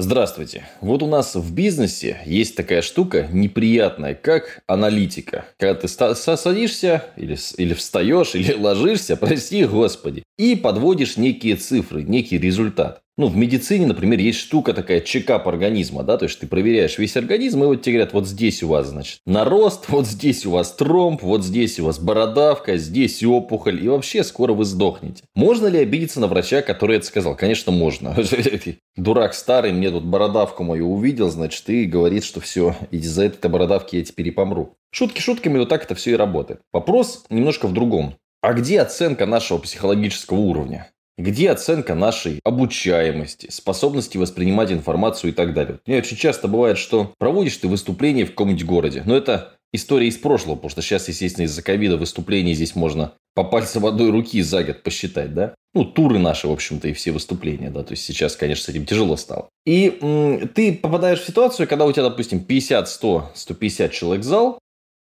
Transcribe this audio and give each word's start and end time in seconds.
Здравствуйте. 0.00 0.64
Вот 0.80 1.02
у 1.02 1.08
нас 1.08 1.34
в 1.34 1.52
бизнесе 1.52 2.18
есть 2.24 2.54
такая 2.54 2.82
штука 2.82 3.26
неприятная, 3.32 4.14
как 4.14 4.62
аналитика. 4.68 5.44
Когда 5.58 5.74
ты 5.74 5.88
садишься 5.88 7.02
или, 7.16 7.36
или 7.56 7.74
встаешь, 7.74 8.32
или 8.36 8.52
ложишься, 8.52 9.16
прости 9.16 9.64
господи, 9.64 10.22
и 10.38 10.54
подводишь 10.54 11.16
некие 11.16 11.56
цифры, 11.56 12.04
некий 12.04 12.38
результат. 12.38 13.00
Ну, 13.18 13.26
в 13.26 13.36
медицине, 13.36 13.84
например, 13.84 14.20
есть 14.20 14.38
штука 14.38 14.72
такая, 14.72 15.00
чекап 15.00 15.48
организма, 15.48 16.04
да, 16.04 16.16
то 16.16 16.26
есть 16.26 16.38
ты 16.38 16.46
проверяешь 16.46 16.98
весь 16.98 17.16
организм, 17.16 17.64
и 17.64 17.66
вот 17.66 17.82
тебе 17.82 17.94
говорят, 17.94 18.12
вот 18.12 18.28
здесь 18.28 18.62
у 18.62 18.68
вас, 18.68 18.86
значит, 18.86 19.18
нарост, 19.26 19.88
вот 19.88 20.06
здесь 20.06 20.46
у 20.46 20.52
вас 20.52 20.72
тромб, 20.72 21.20
вот 21.22 21.44
здесь 21.44 21.80
у 21.80 21.86
вас 21.86 21.98
бородавка, 21.98 22.76
здесь 22.76 23.24
опухоль, 23.24 23.84
и 23.84 23.88
вообще 23.88 24.22
скоро 24.22 24.52
вы 24.52 24.64
сдохнете. 24.64 25.24
Можно 25.34 25.66
ли 25.66 25.80
обидеться 25.80 26.20
на 26.20 26.28
врача, 26.28 26.62
который 26.62 26.98
это 26.98 27.06
сказал? 27.06 27.34
Конечно, 27.34 27.72
можно. 27.72 28.16
Дурак 28.96 29.34
старый 29.34 29.72
мне 29.72 29.90
тут 29.90 30.04
бородавку 30.04 30.62
мою 30.62 30.88
увидел, 30.92 31.28
значит, 31.28 31.68
и 31.70 31.86
говорит, 31.86 32.22
что 32.22 32.40
все, 32.40 32.76
из-за 32.92 33.24
этой 33.24 33.50
бородавки 33.50 33.96
я 33.96 34.04
теперь 34.04 34.28
и 34.28 34.30
помру. 34.30 34.76
Шутки 34.92 35.20
шутками, 35.20 35.58
но 35.58 35.64
так 35.64 35.82
это 35.82 35.96
все 35.96 36.12
и 36.12 36.14
работает. 36.14 36.60
Вопрос 36.72 37.24
немножко 37.30 37.66
в 37.66 37.72
другом. 37.72 38.14
А 38.42 38.52
где 38.52 38.80
оценка 38.80 39.26
нашего 39.26 39.58
психологического 39.58 40.38
уровня? 40.38 40.92
Где 41.18 41.50
оценка 41.50 41.96
нашей 41.96 42.38
обучаемости, 42.44 43.50
способности 43.50 44.16
воспринимать 44.16 44.70
информацию 44.70 45.32
и 45.32 45.34
так 45.34 45.52
далее? 45.52 45.80
Мне 45.84 45.98
очень 45.98 46.16
часто 46.16 46.46
бывает, 46.46 46.78
что 46.78 47.12
проводишь 47.18 47.56
ты 47.56 47.66
выступление 47.66 48.24
в 48.24 48.30
каком-нибудь 48.30 48.64
городе, 48.64 49.02
но 49.04 49.16
это 49.16 49.54
история 49.72 50.06
из 50.06 50.16
прошлого, 50.16 50.54
потому 50.54 50.70
что 50.70 50.80
сейчас, 50.80 51.08
естественно, 51.08 51.46
из-за 51.46 51.60
ковида 51.62 51.96
выступлений 51.96 52.54
здесь 52.54 52.76
можно 52.76 53.14
по 53.34 53.42
пальцам 53.42 53.84
одной 53.86 54.10
руки 54.10 54.40
за 54.42 54.62
год 54.62 54.84
посчитать, 54.84 55.34
да? 55.34 55.54
Ну, 55.74 55.84
туры 55.84 56.18
наши, 56.18 56.46
в 56.46 56.52
общем-то, 56.52 56.88
и 56.88 56.92
все 56.92 57.10
выступления, 57.10 57.70
да, 57.70 57.82
то 57.82 57.92
есть 57.92 58.04
сейчас, 58.04 58.36
конечно, 58.36 58.64
с 58.64 58.68
этим 58.68 58.86
тяжело 58.86 59.16
стало. 59.16 59.48
И 59.66 59.98
м- 60.00 60.48
ты 60.48 60.72
попадаешь 60.72 61.20
в 61.20 61.26
ситуацию, 61.26 61.68
когда 61.68 61.84
у 61.84 61.92
тебя, 61.92 62.04
допустим, 62.04 62.40
50, 62.40 62.88
100, 62.88 63.32
150 63.34 63.92
человек 63.92 64.24
зал, 64.24 64.58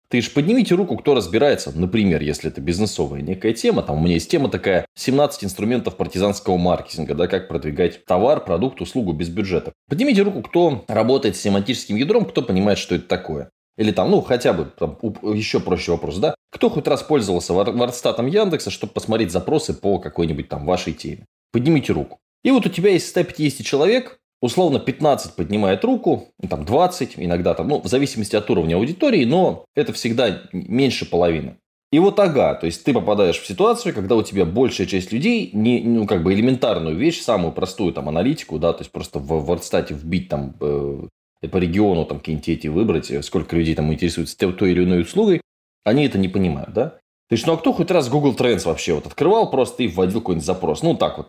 ты 0.08 0.20
же 0.20 0.30
поднимите 0.30 0.74
руку, 0.74 0.96
кто 0.96 1.14
разбирается, 1.14 1.72
например, 1.74 2.22
если 2.22 2.50
это 2.50 2.60
бизнесовая 2.60 3.22
некая 3.22 3.52
тема, 3.52 3.82
там 3.82 3.98
у 3.98 4.00
меня 4.00 4.14
есть 4.14 4.30
тема 4.30 4.48
такая, 4.48 4.86
17 4.94 5.44
инструментов 5.44 5.96
партизанского 5.96 6.56
маркетинга, 6.56 7.14
да, 7.14 7.26
как 7.26 7.48
продвигать 7.48 8.04
товар, 8.04 8.44
продукт, 8.44 8.80
услугу 8.80 9.12
без 9.12 9.28
бюджета. 9.28 9.72
Поднимите 9.88 10.22
руку, 10.22 10.42
кто 10.42 10.84
работает 10.88 11.36
с 11.36 11.40
семантическим 11.40 11.96
ядром, 11.96 12.24
кто 12.24 12.42
понимает, 12.42 12.78
что 12.78 12.94
это 12.94 13.06
такое. 13.08 13.50
Или 13.76 13.92
там, 13.92 14.10
ну, 14.10 14.22
хотя 14.22 14.52
бы, 14.52 14.64
там, 14.78 14.98
еще 15.34 15.60
проще 15.60 15.92
вопрос, 15.92 16.16
да? 16.16 16.34
Кто 16.50 16.70
хоть 16.70 16.88
раз 16.88 17.02
пользовался 17.02 17.52
вардстатом 17.52 18.26
Яндекса, 18.26 18.70
чтобы 18.70 18.92
посмотреть 18.92 19.32
запросы 19.32 19.74
по 19.74 19.98
какой-нибудь 19.98 20.48
там 20.48 20.64
вашей 20.64 20.94
теме? 20.94 21.26
Поднимите 21.52 21.92
руку. 21.92 22.18
И 22.42 22.50
вот 22.50 22.64
у 22.64 22.70
тебя 22.70 22.90
есть 22.90 23.08
150 23.08 23.66
человек, 23.66 24.18
условно 24.40 24.78
15 24.78 25.34
поднимает 25.34 25.84
руку, 25.84 26.28
там 26.48 26.64
20, 26.64 27.14
иногда 27.16 27.54
там, 27.54 27.68
ну, 27.68 27.80
в 27.80 27.86
зависимости 27.86 28.36
от 28.36 28.48
уровня 28.50 28.76
аудитории, 28.76 29.24
но 29.24 29.64
это 29.74 29.92
всегда 29.92 30.42
меньше 30.52 31.08
половины. 31.08 31.56
И 31.92 31.98
вот 31.98 32.18
ага, 32.18 32.54
то 32.54 32.66
есть 32.66 32.84
ты 32.84 32.92
попадаешь 32.92 33.38
в 33.38 33.46
ситуацию, 33.46 33.94
когда 33.94 34.16
у 34.16 34.22
тебя 34.22 34.44
большая 34.44 34.86
часть 34.86 35.12
людей, 35.12 35.50
не, 35.52 35.80
ну, 35.80 36.06
как 36.06 36.22
бы 36.22 36.34
элементарную 36.34 36.96
вещь, 36.96 37.20
самую 37.20 37.52
простую 37.52 37.92
там 37.92 38.08
аналитику, 38.08 38.58
да, 38.58 38.72
то 38.72 38.80
есть 38.80 38.90
просто 38.90 39.18
в 39.20 39.50
WordStat 39.50 39.94
вбить 39.94 40.28
там 40.28 40.54
э, 40.60 41.06
по 41.50 41.56
региону 41.56 42.04
там 42.04 42.18
какие-нибудь 42.18 42.48
эти 42.48 42.66
выбрать, 42.66 43.10
э, 43.10 43.22
сколько 43.22 43.54
людей 43.54 43.74
там 43.74 43.92
интересуются 43.92 44.36
той 44.36 44.72
или 44.72 44.82
иной 44.82 45.02
услугой, 45.02 45.40
они 45.84 46.04
это 46.04 46.18
не 46.18 46.28
понимают, 46.28 46.72
да? 46.72 46.98
То 47.28 47.32
есть, 47.32 47.46
ну 47.46 47.54
а 47.54 47.56
кто 47.56 47.72
хоть 47.72 47.90
раз 47.90 48.08
Google 48.08 48.34
Trends 48.34 48.66
вообще 48.66 48.94
вот 48.94 49.06
открывал 49.06 49.50
просто 49.50 49.82
и 49.84 49.88
вводил 49.88 50.20
какой-нибудь 50.20 50.44
запрос? 50.46 50.82
Ну, 50.82 50.96
так 50.96 51.18
вот, 51.18 51.28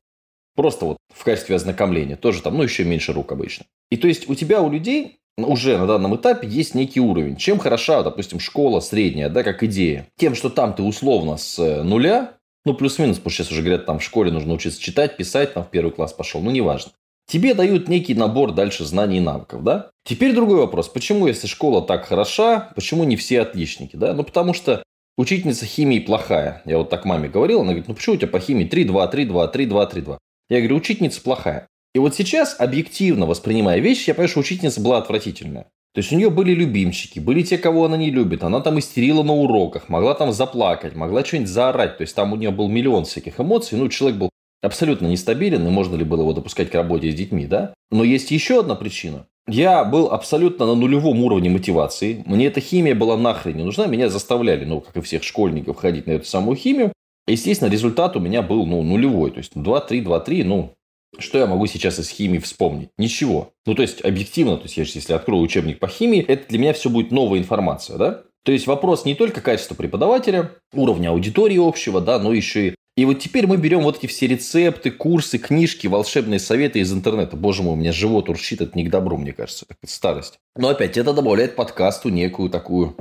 Просто 0.58 0.86
вот 0.86 0.98
в 1.14 1.24
качестве 1.24 1.56
ознакомления. 1.56 2.16
Тоже 2.16 2.42
там, 2.42 2.58
ну, 2.58 2.64
еще 2.64 2.84
меньше 2.84 3.14
рук 3.14 3.32
обычно. 3.32 3.66
И 3.92 3.96
то 3.96 4.08
есть 4.08 4.28
у 4.28 4.34
тебя, 4.34 4.64
у 4.64 4.72
людей 4.72 5.20
уже 5.38 5.78
на 5.78 5.86
данном 5.86 6.16
этапе 6.16 6.48
есть 6.48 6.74
некий 6.74 7.00
уровень. 7.00 7.36
Чем 7.36 7.60
хороша, 7.60 8.02
допустим, 8.02 8.40
школа 8.40 8.80
средняя, 8.80 9.30
да, 9.30 9.44
как 9.44 9.62
идея? 9.62 10.08
Тем, 10.18 10.34
что 10.34 10.50
там 10.50 10.74
ты 10.74 10.82
условно 10.82 11.38
с 11.38 11.60
э, 11.60 11.84
нуля, 11.84 12.34
ну, 12.66 12.74
плюс-минус, 12.74 13.18
потому 13.18 13.32
что 13.32 13.44
сейчас 13.44 13.52
уже 13.52 13.62
говорят, 13.62 13.86
там 13.86 14.00
в 14.00 14.04
школе 14.04 14.32
нужно 14.32 14.56
учиться 14.56 14.82
читать, 14.82 15.16
писать, 15.16 15.54
там 15.54 15.64
в 15.64 15.70
первый 15.70 15.92
класс 15.92 16.12
пошел, 16.12 16.42
ну, 16.42 16.50
неважно. 16.50 16.92
Тебе 17.28 17.54
дают 17.54 17.88
некий 17.88 18.16
набор 18.16 18.52
дальше 18.52 18.84
знаний 18.84 19.18
и 19.18 19.22
навыков, 19.22 19.64
да? 19.64 19.92
Теперь 20.06 20.34
другой 20.34 20.58
вопрос. 20.58 20.90
Почему, 20.90 21.28
если 21.28 21.46
школа 21.46 21.84
так 21.84 22.06
хороша, 22.06 22.72
почему 22.74 23.04
не 23.04 23.16
все 23.16 23.42
отличники, 23.42 23.96
да? 23.96 24.16
Ну, 24.16 24.24
потому 24.24 24.56
что 24.56 24.82
учительница 25.20 25.68
химии 25.68 26.00
плохая. 26.00 26.64
Я 26.66 26.80
вот 26.80 26.90
так 26.90 27.06
маме 27.06 27.30
говорил, 27.30 27.60
она 27.60 27.74
говорит, 27.74 27.88
ну, 27.88 27.94
почему 27.94 28.16
у 28.16 28.18
тебя 28.18 28.30
по 28.30 28.40
химии 28.40 28.68
3-2, 28.68 29.14
3-2, 29.14 29.54
3-2, 29.54 29.94
3-2? 29.94 30.18
Я 30.50 30.60
говорю, 30.60 30.78
учительница 30.78 31.22
плохая. 31.22 31.68
И 31.94 32.00
вот 32.00 32.16
сейчас, 32.16 32.56
объективно 32.60 33.26
воспринимая 33.26 33.80
вещи, 33.80 34.10
я 34.10 34.14
понимаю, 34.14 34.30
что 34.30 34.40
учительница 34.42 34.82
была 34.82 34.98
отвратительная. 35.00 35.66
То 35.94 36.00
есть 36.02 36.12
у 36.12 36.16
нее 36.16 36.30
были 36.30 36.52
любимчики, 36.52 37.20
были 37.20 37.42
те, 37.42 37.58
кого 37.58 37.86
она 37.86 37.98
не 37.98 38.12
любит. 38.12 38.44
Она 38.44 38.60
там 38.60 38.78
истерила 38.78 39.24
на 39.24 39.34
уроках, 39.34 39.90
могла 39.90 40.14
там 40.14 40.32
заплакать, 40.32 40.96
могла 40.96 41.26
что-нибудь 41.26 41.50
заорать. 41.50 41.98
То 41.98 42.04
есть 42.04 42.14
там 42.14 42.34
у 42.34 42.36
нее 42.36 42.52
был 42.52 42.68
миллион 42.68 43.06
всяких 43.06 43.40
эмоций. 43.40 43.80
Ну, 43.80 43.90
человек 43.90 44.20
был 44.20 44.30
абсолютно 44.62 45.08
нестабилен, 45.08 45.66
и 45.66 45.72
можно 45.72 45.96
ли 45.96 46.04
было 46.04 46.22
его 46.22 46.34
допускать 46.34 46.70
к 46.70 46.76
работе 46.76 47.12
с 47.12 47.16
детьми, 47.16 47.48
да? 47.48 47.74
Но 47.90 48.04
есть 48.04 48.30
еще 48.30 48.60
одна 48.60 48.76
причина. 48.76 49.26
Я 49.48 49.86
был 49.86 50.12
абсолютно 50.12 50.66
на 50.66 50.76
нулевом 50.76 51.24
уровне 51.24 51.50
мотивации. 51.50 52.22
Мне 52.26 52.48
эта 52.48 52.60
химия 52.60 52.94
была 52.94 53.18
нахрен 53.18 53.58
не 53.58 53.64
нужна. 53.64 53.88
Меня 53.88 54.10
заставляли, 54.10 54.66
ну, 54.66 54.82
как 54.82 54.98
и 54.98 55.02
всех 55.02 55.24
школьников, 55.24 55.78
ходить 55.78 56.06
на 56.06 56.12
эту 56.12 56.26
самую 56.26 56.58
химию. 56.58 56.92
Естественно, 57.28 57.70
результат 57.70 58.16
у 58.16 58.20
меня 58.20 58.42
был 58.42 58.66
ну, 58.66 58.82
нулевой. 58.82 59.32
То 59.32 59.40
есть 59.40 59.54
2-3, 59.54 60.04
2-3, 60.04 60.44
ну, 60.46 60.74
что 61.20 61.38
я 61.38 61.46
могу 61.46 61.68
сейчас 61.68 62.00
из 62.00 62.10
химии 62.10 62.40
вспомнить? 62.40 62.90
Ничего. 62.98 63.54
Ну, 63.66 63.76
то 63.76 63.82
есть, 63.82 64.04
объективно, 64.04 64.58
то 64.58 64.64
есть, 64.64 64.78
я 64.78 64.84
если 64.84 65.14
открою 65.14 65.42
учебник 65.42 65.80
по 65.80 65.88
химии, 65.88 66.22
это 66.22 66.48
для 66.48 66.60
меня 66.60 66.74
все 66.74 66.90
будет 66.90 67.12
новая 67.12 67.40
информация, 67.40 67.98
да? 67.98 68.24
То 68.44 68.52
есть, 68.52 68.68
вопрос 68.68 69.04
не 69.04 69.16
только 69.16 69.42
качества 69.42 69.76
преподавателя, 69.76 70.52
уровня 70.74 71.10
аудитории 71.10 71.58
общего, 71.58 72.02
да, 72.02 72.20
но 72.20 72.34
еще 72.34 72.70
и 72.70 72.76
и 72.98 73.06
вот 73.06 73.20
теперь 73.20 73.48
мы 73.48 73.56
берем 73.56 73.84
вот 73.84 74.00
эти 74.00 74.08
все 74.08 74.28
рецепты, 74.28 74.92
курсы, 74.92 75.38
книжки, 75.38 75.88
волшебные 75.88 76.40
советы 76.40 76.80
из 76.80 76.92
интернета. 76.92 77.38
Боже 77.38 77.64
мой, 77.64 77.74
у 77.74 77.78
меня 77.78 77.94
живот 77.94 78.28
урчит, 78.28 78.60
это 78.60 78.78
не 78.78 78.86
к 78.86 78.90
добру, 78.90 79.16
мне 79.16 79.32
кажется, 79.32 79.66
это 79.70 79.90
старость. 79.90 80.40
Но 80.58 80.68
опять 80.68 80.98
это 80.98 81.14
добавляет 81.14 81.56
подкасту 81.56 82.10
некую 82.10 82.50
такую 82.50 82.98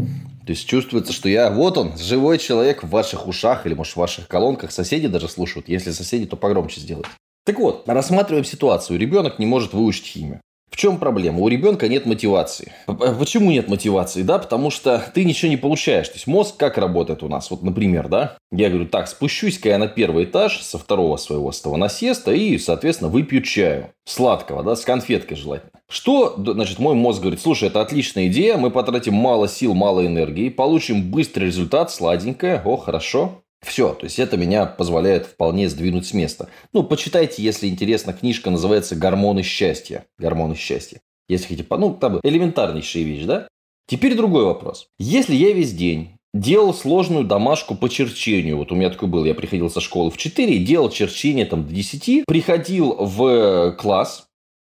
то 0.46 0.52
есть 0.52 0.68
чувствуется, 0.68 1.12
что 1.12 1.28
я 1.28 1.50
вот 1.50 1.76
он, 1.76 1.98
живой 1.98 2.38
человек 2.38 2.84
в 2.84 2.88
ваших 2.88 3.26
ушах 3.26 3.66
или, 3.66 3.74
может, 3.74 3.94
в 3.94 3.96
ваших 3.96 4.28
колонках. 4.28 4.70
Соседи 4.70 5.08
даже 5.08 5.28
слушают. 5.28 5.68
Если 5.68 5.90
соседи, 5.90 6.24
то 6.24 6.36
погромче 6.36 6.80
сделать. 6.80 7.06
Так 7.44 7.58
вот, 7.58 7.82
рассматриваем 7.88 8.44
ситуацию. 8.44 8.96
Ребенок 8.96 9.40
не 9.40 9.46
может 9.46 9.72
выучить 9.72 10.06
химию. 10.06 10.40
В 10.71 10.77
чем 10.77 10.99
проблема? 10.99 11.41
У 11.41 11.49
ребенка 11.49 11.88
нет 11.88 12.06
мотивации. 12.06 12.72
Почему 12.87 13.50
нет 13.50 13.69
мотивации? 13.69 14.22
Да, 14.22 14.38
потому 14.38 14.71
что 14.71 15.03
ты 15.15 15.25
ничего 15.25 15.50
не 15.50 15.56
получаешь. 15.56 16.09
То 16.09 16.15
есть 16.15 16.27
мозг 16.27 16.56
как 16.56 16.77
работает 16.77 17.22
у 17.22 17.28
нас? 17.28 17.50
Вот, 17.50 17.62
например, 17.62 18.09
да, 18.09 18.37
я 18.53 18.69
говорю, 18.69 18.87
так, 18.87 19.09
спущусь-ка 19.09 19.71
я 19.71 19.78
на 19.78 19.88
первый 19.88 20.25
этаж 20.25 20.60
со 20.60 20.78
второго 20.78 21.16
своего 21.16 21.53
с 21.53 21.60
того 21.60 21.76
насеста 21.76 22.32
и, 22.32 22.59
соответственно, 22.59 23.10
выпью 23.10 23.43
чаю. 23.43 23.91
Сладкого, 24.05 24.62
да, 24.62 24.76
с 24.76 24.84
конфеткой 24.84 25.37
желательно. 25.37 25.71
Что, 25.88 26.34
значит, 26.37 26.78
мой 26.78 26.94
мозг 26.94 27.21
говорит, 27.21 27.41
слушай, 27.41 27.69
это 27.69 27.81
отличная 27.81 28.26
идея, 28.26 28.56
мы 28.56 28.71
потратим 28.71 29.15
мало 29.15 29.49
сил, 29.49 29.72
мало 29.72 30.05
энергии, 30.05 30.49
получим 30.49 31.10
быстрый 31.10 31.44
результат, 31.44 31.91
сладенькое, 31.93 32.60
о, 32.65 32.76
хорошо. 32.76 33.43
Все, 33.62 33.94
то 33.94 34.05
есть 34.05 34.19
это 34.19 34.37
меня 34.37 34.67
позволяет 34.67 35.27
вполне 35.27 35.69
сдвинуть 35.69 36.06
с 36.06 36.12
места. 36.12 36.49
Ну, 36.72 36.83
почитайте, 36.83 37.43
если 37.43 37.69
интересно, 37.69 38.12
книжка 38.12 38.50
называется 38.50 38.97
«Гормоны 38.97 39.43
счастья». 39.43 40.06
«Гормоны 40.19 40.55
счастья». 40.55 41.00
Если 41.28 41.49
хотите, 41.49 41.67
ну, 41.71 41.94
там 41.94 42.21
элементарнейшая 42.22 43.03
вещь, 43.03 43.25
да? 43.25 43.49
Теперь 43.89 44.15
другой 44.15 44.44
вопрос. 44.44 44.89
Если 44.99 45.34
я 45.34 45.53
весь 45.53 45.72
день 45.72 46.17
делал 46.41 46.75
сложную 46.75 47.25
домашку 47.25 47.75
по 47.75 47.89
черчению. 47.89 48.59
Вот 48.59 48.72
у 48.72 48.75
меня 48.75 48.91
такой 48.91 49.09
был, 49.09 49.25
я 49.25 49.34
приходил 49.34 49.71
со 49.71 49.81
школы 49.81 50.11
в 50.11 50.17
4, 50.17 50.59
делал 50.59 50.91
черчение 50.91 51.47
там 51.47 51.67
до 51.67 51.73
10, 51.73 52.25
приходил 52.27 52.94
в 52.99 53.73
класс, 53.78 54.27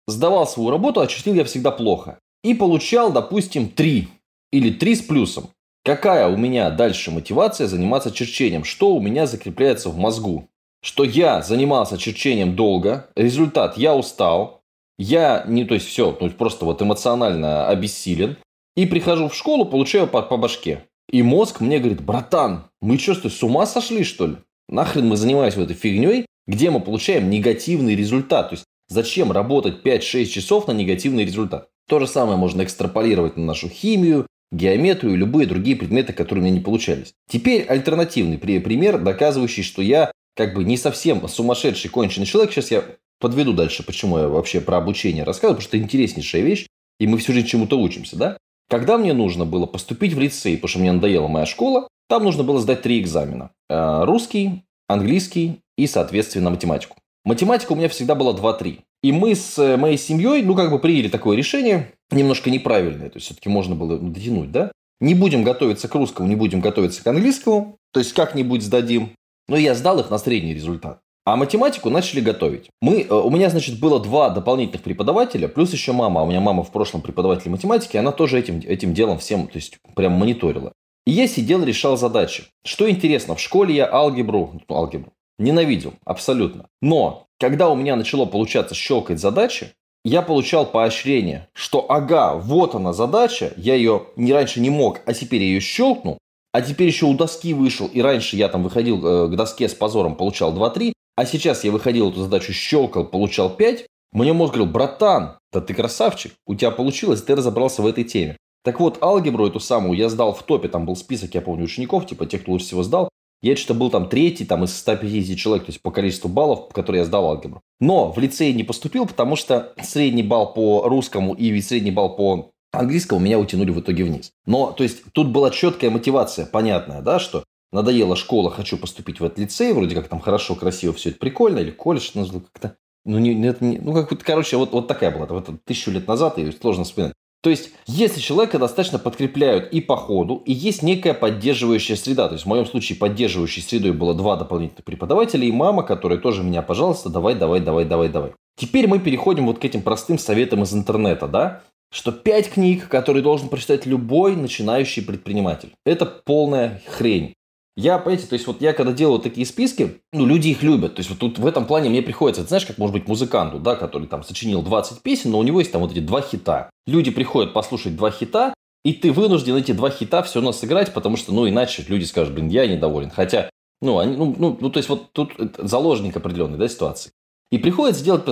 сдавал 0.08 0.48
свою 0.48 0.70
работу, 0.70 1.02
а 1.02 1.08
чертил 1.08 1.34
я 1.34 1.44
всегда 1.44 1.72
плохо. 1.72 2.20
И 2.44 2.54
получал, 2.54 3.12
допустим, 3.12 3.70
3 3.70 4.08
или 4.52 4.70
3 4.72 4.96
с 4.96 5.02
плюсом. 5.02 5.50
Какая 5.86 6.28
у 6.28 6.36
меня 6.36 6.72
дальше 6.72 7.12
мотивация 7.12 7.68
заниматься 7.68 8.10
черчением? 8.10 8.64
Что 8.64 8.96
у 8.96 9.00
меня 9.00 9.28
закрепляется 9.28 9.90
в 9.92 9.98
мозгу? 10.00 10.50
Что 10.82 11.04
я 11.04 11.44
занимался 11.44 12.00
черчением 12.00 12.56
долго, 12.56 13.12
результат 13.16 13.78
я 13.78 13.96
устал, 13.96 14.64
я 14.98 15.44
не, 15.48 15.64
то 15.64 15.76
есть 15.76 15.86
все, 15.86 16.18
ну, 16.20 16.28
просто 16.32 16.66
вот 16.66 16.82
эмоционально 16.82 17.68
обессилен, 17.68 18.38
и 18.76 18.88
прихожу 18.88 19.30
в 19.30 19.36
школу, 19.36 19.64
получаю 19.64 20.08
по, 20.08 20.24
по 20.24 20.38
башке. 20.38 20.86
И 21.12 21.22
мозг 21.22 21.62
мне 21.62 21.78
говорит, 21.78 22.02
братан, 22.02 22.64
мы 22.82 22.98
что, 22.98 23.30
с 23.30 23.44
ума 23.44 23.68
сошли, 23.68 24.04
что 24.04 24.26
ли? 24.26 24.38
Нахрен 24.68 25.08
мы 25.08 25.18
занимаемся 25.18 25.62
этой 25.62 25.76
фигней, 25.76 26.26
где 26.48 26.72
мы 26.72 26.80
получаем 26.80 27.30
негативный 27.30 27.96
результат. 27.96 28.50
То 28.50 28.54
есть, 28.56 28.66
зачем 28.88 29.32
работать 29.32 29.86
5-6 29.86 30.26
часов 30.26 30.68
на 30.68 30.72
негативный 30.72 31.26
результат? 31.26 31.68
То 31.88 32.00
же 32.00 32.08
самое 32.08 32.40
можно 32.40 32.64
экстраполировать 32.64 33.38
на 33.38 33.46
нашу 33.46 33.70
химию, 33.70 34.26
геометрию 34.52 35.16
любые 35.16 35.48
другие 35.48 35.76
предметы, 35.76 36.14
которые 36.14 36.44
у 36.44 36.46
меня 36.46 36.58
не 36.58 36.64
получались. 36.64 37.14
Теперь 37.30 37.64
альтернативный 37.64 38.38
пример, 38.38 39.00
доказывающий, 39.00 39.64
что 39.64 39.82
я 39.82 40.12
как 40.36 40.54
бы 40.54 40.64
не 40.64 40.78
совсем 40.78 41.28
сумасшедший 41.28 41.90
конченый 41.90 42.26
человек. 42.26 42.54
Сейчас 42.54 42.72
я 42.72 42.84
подведу 43.20 43.54
дальше, 43.54 43.84
почему 43.84 44.18
я 44.18 44.28
вообще 44.28 44.62
про 44.62 44.78
обучение 44.78 45.24
рассказываю, 45.24 45.56
потому 45.56 45.68
что 45.68 45.78
это 45.78 45.86
интереснейшая 45.86 46.42
вещь, 46.42 46.68
и 47.00 47.08
мы 47.08 47.18
всю 47.18 47.34
жизнь 47.34 47.48
чему-то 47.48 47.80
учимся, 47.80 48.16
да? 48.18 48.38
Когда 48.70 48.98
мне 48.98 49.14
нужно 49.14 49.46
было 49.46 49.66
поступить 49.66 50.14
в 50.14 50.20
лицей, 50.20 50.56
потому 50.56 50.70
что 50.70 50.80
мне 50.80 50.92
надоела 50.92 51.28
моя 51.28 51.46
школа, 51.46 51.88
там 52.10 52.24
нужно 52.24 52.44
было 52.44 52.60
сдать 52.60 52.82
три 52.82 53.00
экзамена. 53.00 53.52
Э, 53.70 54.04
русский, 54.04 54.64
английский 54.88 55.60
и, 55.78 55.88
соответственно, 55.88 56.50
математику. 56.50 56.98
Математика 57.24 57.74
у 57.74 57.76
меня 57.76 57.90
всегда 57.90 58.16
была 58.16 58.34
2-3. 58.34 58.80
И 59.04 59.12
мы 59.12 59.36
с 59.36 59.58
э, 59.58 59.78
моей 59.78 59.98
семьей, 59.98 60.42
ну, 60.44 60.56
как 60.56 60.72
бы 60.72 60.80
приняли 60.80 61.10
такое 61.10 61.38
решение, 61.38 61.92
немножко 62.12 62.50
неправильное, 62.50 63.10
то 63.10 63.18
есть 63.18 63.28
все-таки 63.28 63.50
можно 63.50 63.76
было 63.76 63.98
дотянуть, 63.98 64.52
да? 64.52 64.72
Не 65.00 65.14
будем 65.14 65.44
готовиться 65.44 65.88
к 65.88 65.96
русскому, 65.96 66.28
не 66.28 66.36
будем 66.36 66.62
готовиться 66.62 67.04
к 67.04 67.08
английскому, 67.08 67.78
то 67.92 68.00
есть 68.00 68.14
как-нибудь 68.14 68.64
сдадим. 68.64 69.12
Но 69.48 69.58
я 69.58 69.76
сдал 69.76 70.00
их 70.00 70.10
на 70.10 70.18
средний 70.18 70.54
результат. 70.54 71.00
А 71.26 71.36
математику 71.36 71.90
начали 71.90 72.22
готовить. 72.22 72.70
Мы, 72.82 73.02
э, 73.02 73.14
у 73.14 73.30
меня, 73.32 73.50
значит, 73.50 73.80
было 73.80 74.00
два 74.00 74.30
дополнительных 74.30 74.84
преподавателя, 74.84 75.48
плюс 75.48 75.74
еще 75.74 75.92
мама. 75.92 76.22
У 76.22 76.28
меня 76.28 76.40
мама 76.40 76.64
в 76.64 76.72
прошлом 76.72 77.02
преподаватель 77.02 77.50
математики, 77.50 77.98
она 77.98 78.12
тоже 78.12 78.40
этим, 78.40 78.60
этим 78.60 78.94
делом 78.94 79.18
всем, 79.18 79.48
то 79.48 79.56
есть, 79.56 79.80
прям 79.96 80.14
мониторила. 80.14 80.72
И 81.08 81.12
я 81.12 81.28
сидел, 81.28 81.64
решал 81.64 81.98
задачи. 81.98 82.46
Что 82.64 82.90
интересно, 82.90 83.36
в 83.36 83.40
школе 83.40 83.76
я 83.76 83.92
алгебру, 83.92 84.62
ну, 84.68 84.76
алгебру, 84.76 85.14
ненавидел, 85.40 85.94
абсолютно. 86.06 86.68
Но, 86.82 87.26
когда 87.40 87.70
у 87.70 87.76
меня 87.76 87.96
начало 87.96 88.26
получаться 88.26 88.76
щелкать 88.76 89.20
задачи, 89.20 89.74
я 90.06 90.22
получал 90.22 90.68
поощрение, 90.68 91.50
что 91.52 91.92
ага, 91.92 92.36
вот 92.36 92.76
она 92.76 92.94
задача, 92.94 93.54
я 93.58 93.74
ее 93.74 94.06
не 94.16 94.32
раньше 94.32 94.62
не 94.62 94.70
мог, 94.70 95.02
а 95.06 95.14
теперь 95.14 95.42
я 95.42 95.48
ее 95.48 95.60
щелкнул, 95.60 96.20
а 96.54 96.62
теперь 96.62 96.88
еще 96.88 97.08
у 97.08 97.16
доски 97.16 97.56
вышел, 97.56 97.88
и 97.88 98.02
раньше 98.02 98.38
я 98.38 98.48
там 98.48 98.62
выходил 98.64 99.04
э, 99.04 99.28
к 99.28 99.36
доске 99.36 99.68
с 99.68 99.74
позором, 99.74 100.16
получал 100.16 100.56
2-3, 100.56 100.94
а 101.16 101.26
сейчас 101.26 101.64
я 101.64 101.72
выходил 101.72 102.12
эту 102.12 102.22
задачу, 102.22 102.54
щелкал, 102.54 103.06
получал 103.06 103.50
5, 103.50 103.88
мне 104.12 104.32
мозг 104.32 104.54
говорил, 104.54 104.72
братан, 104.72 105.40
да 105.52 105.60
ты 105.60 105.74
красавчик, 105.74 106.34
у 106.46 106.54
тебя 106.54 106.70
получилось, 106.70 107.24
ты 107.24 107.36
разобрался 107.36 107.82
в 107.82 107.88
этой 107.88 108.04
теме. 108.04 108.38
Так 108.64 108.80
вот, 108.80 109.02
алгебру 109.02 109.48
эту 109.48 109.60
самую 109.60 109.98
я 109.98 110.10
сдал 110.10 110.34
в 110.34 110.44
топе, 110.44 110.68
там 110.68 110.86
был 110.86 110.96
список, 110.96 111.34
я 111.34 111.42
помню, 111.42 111.64
учеников, 111.64 112.06
типа 112.06 112.28
тех, 112.28 112.44
кто 112.44 112.52
лучше 112.52 112.66
всего 112.66 112.84
сдал. 112.84 113.10
Я 113.42 113.56
что-то 113.56 113.76
был 113.76 113.90
там 113.90 114.10
третий 114.10 114.46
там, 114.46 114.64
из 114.64 114.76
150 114.78 115.38
человек, 115.38 115.66
то 115.66 115.72
есть 115.72 115.82
по 115.82 115.92
количеству 115.92 116.30
баллов, 116.30 116.70
которые 116.74 117.02
я 117.02 117.06
сдал 117.06 117.26
алгебру. 117.26 117.62
Но 117.80 118.12
в 118.12 118.18
лицей 118.18 118.54
не 118.54 118.64
поступил, 118.64 119.06
потому 119.06 119.36
что 119.36 119.74
средний 119.82 120.24
балл 120.24 120.54
по 120.54 120.88
русскому 120.88 121.34
и 121.34 121.62
средний 121.62 121.92
балл 121.92 122.16
по 122.16 122.52
английскому 122.72 123.22
меня 123.22 123.40
утянули 123.40 123.72
в 123.72 123.80
итоге 123.80 124.04
вниз. 124.04 124.32
Но, 124.46 124.72
то 124.72 124.84
есть, 124.84 125.04
тут 125.14 125.30
была 125.30 125.52
четкая 125.52 125.90
мотивация, 125.90 126.46
понятная, 126.46 127.02
да, 127.02 127.20
что 127.20 127.44
надоела 127.72 128.16
школа, 128.16 128.52
хочу 128.52 128.78
поступить 128.78 129.20
в 129.20 129.26
этот 129.26 129.40
лицей, 129.40 129.74
вроде 129.74 129.96
как 129.96 130.08
там 130.08 130.20
хорошо, 130.20 130.56
красиво, 130.56 130.94
все 130.94 131.10
это 131.10 131.20
прикольно, 131.20 131.60
или 131.60 131.72
колледж, 131.72 132.12
ну, 132.14 132.26
как-то, 132.26 132.78
ну, 133.04 133.20
не, 133.20 133.36
не, 133.36 133.80
ну, 133.80 133.94
как 133.94 134.18
короче, 134.24 134.58
вот, 134.58 134.72
вот 134.72 134.88
такая 134.88 135.12
была, 135.12 135.26
вот 135.26 135.50
тысячу 135.66 135.92
лет 135.92 136.08
назад, 136.08 136.38
и 136.38 136.52
сложно 136.52 136.84
вспоминать. 136.84 137.14
То 137.46 137.52
есть, 137.52 137.70
если 137.86 138.20
человека 138.22 138.58
достаточно 138.58 138.98
подкрепляют 138.98 139.72
и 139.72 139.80
по 139.80 139.96
ходу, 139.98 140.42
и 140.48 140.52
есть 140.52 140.82
некая 140.82 141.14
поддерживающая 141.14 141.96
среда, 141.96 142.28
то 142.28 142.34
есть 142.34 142.46
в 142.46 142.48
моем 142.48 142.66
случае 142.66 142.98
поддерживающей 142.98 143.62
средой 143.62 143.92
было 143.92 144.16
два 144.16 144.36
дополнительных 144.36 144.84
преподавателя 144.84 145.46
и 145.46 145.52
мама, 145.52 145.84
которая 145.84 146.18
тоже 146.18 146.42
меня, 146.42 146.64
пожалуйста, 146.64 147.10
давай, 147.10 147.36
давай, 147.36 147.60
давай, 147.60 147.86
давай, 147.86 148.10
давай. 148.10 148.32
Теперь 148.58 148.88
мы 148.88 148.98
переходим 148.98 149.46
вот 149.46 149.60
к 149.60 149.64
этим 149.64 149.84
простым 149.84 150.18
советам 150.18 150.64
из 150.64 150.74
интернета, 150.74 151.28
да, 151.28 151.62
что 151.94 152.12
пять 152.12 152.50
книг, 152.50 152.88
которые 152.88 153.22
должен 153.22 153.50
прочитать 153.50 153.86
любой 153.86 154.36
начинающий 154.36 155.04
предприниматель. 155.04 155.70
Это 155.86 156.08
полная 156.08 156.82
хрень. 156.88 157.35
Я, 157.78 157.98
понимаете, 157.98 158.28
то 158.28 158.34
есть 158.34 158.48
вот 158.48 158.62
я 158.62 158.72
когда 158.72 158.94
делаю 158.94 159.20
такие 159.20 159.46
списки, 159.46 160.02
ну, 160.14 160.26
люди 160.26 160.48
их 160.48 160.64
любят. 160.64 160.96
То 160.96 161.02
есть 161.02 161.10
вот 161.10 161.20
тут 161.20 161.40
в 161.40 161.46
этом 161.46 161.66
плане 161.66 161.90
мне 161.90 162.02
приходится, 162.02 162.42
ты 162.44 162.48
знаешь, 162.48 162.66
как 162.66 162.78
может 162.78 162.94
быть 162.94 163.08
музыканту, 163.08 163.60
да, 163.60 163.76
который 163.76 164.08
там 164.08 164.24
сочинил 164.24 164.62
20 164.62 165.02
песен, 165.02 165.32
но 165.32 165.40
у 165.40 165.44
него 165.44 165.60
есть 165.60 165.74
там 165.74 165.82
вот 165.82 165.92
эти 165.92 166.00
два 166.00 166.22
хита. 166.22 166.70
Люди 166.88 167.12
приходят 167.12 167.54
послушать 167.54 167.98
два 167.98 168.12
хита, 168.12 168.54
и 168.86 168.94
ты 168.94 169.12
вынужден 169.12 169.56
эти 169.58 169.74
два 169.74 169.90
хита 169.90 170.24
все 170.24 170.36
равно 170.36 170.54
сыграть, 170.54 170.94
потому 170.94 171.18
что, 171.18 171.34
ну, 171.34 171.50
иначе 171.50 171.84
люди 171.88 172.06
скажут, 172.06 172.34
блин, 172.34 172.48
я 172.48 172.66
недоволен. 172.66 173.10
Хотя, 173.10 173.50
ну, 173.82 174.00
они, 174.00 174.16
ну, 174.16 174.34
ну, 174.38 174.58
ну 174.60 174.70
то 174.70 174.78
есть 174.78 174.88
вот 174.88 175.12
тут 175.12 175.34
заложник 175.58 176.16
определенной, 176.16 176.58
да, 176.58 176.70
ситуации. 176.70 177.12
И 177.52 177.58
приходится 177.58 178.04
делать 178.04 178.24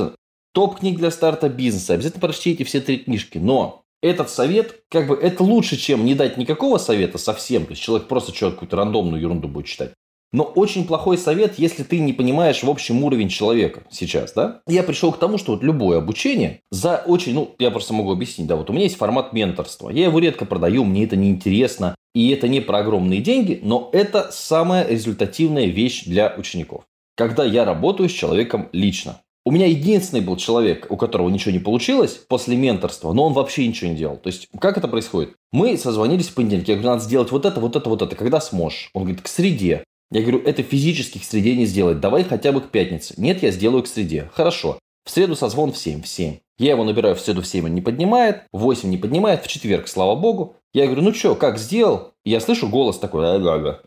топ 0.53 0.79
книг 0.79 0.97
для 0.97 1.11
старта 1.11 1.49
бизнеса. 1.49 1.95
Обязательно 1.95 2.21
прочтите 2.21 2.63
все 2.63 2.79
три 2.79 2.99
книжки. 2.99 3.39
Но 3.39 3.82
этот 4.03 4.29
совет, 4.29 4.83
как 4.89 5.07
бы, 5.07 5.15
это 5.15 5.43
лучше, 5.43 5.77
чем 5.77 6.05
не 6.05 6.13
дать 6.13 6.37
никакого 6.37 6.77
совета 6.77 7.17
совсем. 7.17 7.65
То 7.65 7.71
есть 7.71 7.81
человек 7.81 8.07
просто 8.07 8.35
что 8.35 8.51
какую-то 8.51 8.75
рандомную 8.75 9.21
ерунду 9.21 9.47
будет 9.47 9.65
читать. 9.65 9.93
Но 10.33 10.43
очень 10.43 10.85
плохой 10.85 11.17
совет, 11.19 11.59
если 11.59 11.83
ты 11.83 11.99
не 11.99 12.11
понимаешь 12.11 12.63
в 12.63 12.69
общем 12.69 13.03
уровень 13.03 13.29
человека 13.29 13.83
сейчас, 13.91 14.33
да? 14.33 14.61
Я 14.67 14.81
пришел 14.81 15.11
к 15.11 15.19
тому, 15.19 15.37
что 15.37 15.53
вот 15.53 15.63
любое 15.63 15.99
обучение 15.99 16.61
за 16.71 17.03
очень, 17.05 17.35
ну, 17.35 17.55
я 17.59 17.69
просто 17.69 17.93
могу 17.93 18.11
объяснить, 18.11 18.47
да, 18.47 18.55
вот 18.55 18.69
у 18.69 18.73
меня 18.73 18.85
есть 18.85 18.97
формат 18.97 19.31
менторства. 19.31 19.91
Я 19.91 20.05
его 20.05 20.17
редко 20.17 20.45
продаю, 20.45 20.85
мне 20.85 21.03
это 21.03 21.15
не 21.15 21.29
интересно, 21.29 21.95
и 22.15 22.31
это 22.31 22.47
не 22.47 22.61
про 22.61 22.79
огромные 22.79 23.21
деньги, 23.21 23.59
но 23.61 23.89
это 23.93 24.29
самая 24.31 24.87
результативная 24.87 25.67
вещь 25.67 26.05
для 26.05 26.33
учеников. 26.35 26.83
Когда 27.15 27.45
я 27.45 27.63
работаю 27.63 28.09
с 28.09 28.13
человеком 28.13 28.69
лично. 28.73 29.21
У 29.45 29.51
меня 29.51 29.65
единственный 29.65 30.21
был 30.21 30.37
человек, 30.37 30.87
у 30.89 30.95
которого 30.95 31.29
ничего 31.29 31.51
не 31.51 31.59
получилось 31.59 32.13
после 32.13 32.55
менторства, 32.55 33.11
но 33.11 33.25
он 33.25 33.33
вообще 33.33 33.67
ничего 33.67 33.89
не 33.89 33.97
делал. 33.97 34.17
То 34.17 34.27
есть, 34.27 34.47
как 34.59 34.77
это 34.77 34.87
происходит? 34.87 35.35
Мы 35.51 35.77
созвонились 35.77 36.29
в 36.29 36.33
понедельник. 36.33 36.67
Я 36.69 36.75
говорю, 36.75 36.91
надо 36.91 37.03
сделать 37.03 37.31
вот 37.31 37.45
это, 37.45 37.59
вот 37.59 37.75
это, 37.75 37.89
вот 37.89 38.01
это. 38.01 38.15
Когда 38.15 38.39
сможешь? 38.39 38.89
Он 38.93 39.03
говорит, 39.03 39.21
к 39.21 39.27
среде. 39.27 39.83
Я 40.11 40.21
говорю, 40.21 40.41
это 40.43 40.63
физически 40.63 41.17
к 41.17 41.23
среде 41.23 41.55
не 41.55 41.65
сделать. 41.65 41.99
Давай 41.99 42.23
хотя 42.23 42.53
бы 42.53 42.61
к 42.61 42.69
пятнице. 42.69 43.15
Нет, 43.17 43.43
я 43.43 43.51
сделаю 43.51 43.83
к 43.83 43.87
среде. 43.87 44.29
Хорошо. 44.33 44.79
В 45.03 45.11
среду 45.11 45.35
созвон 45.35 45.73
в 45.73 45.77
7, 45.77 46.01
в 46.01 46.07
7. 46.07 46.37
Я 46.57 46.71
его 46.71 46.83
набираю 46.83 47.15
в 47.15 47.19
среду 47.19 47.41
в 47.41 47.47
7, 47.47 47.65
он 47.65 47.73
не 47.73 47.81
поднимает, 47.81 48.43
в 48.51 48.59
8 48.59 48.89
не 48.89 48.97
поднимает, 48.97 49.43
в 49.43 49.47
четверг, 49.47 49.87
слава 49.87 50.15
богу. 50.15 50.55
Я 50.71 50.85
говорю, 50.85 51.01
ну 51.01 51.13
что, 51.13 51.35
как 51.35 51.57
сделал? 51.57 52.13
И 52.23 52.29
я 52.29 52.39
слышу 52.39 52.69
голос 52.69 52.99
такой, 52.99 53.35
ага, 53.35 53.81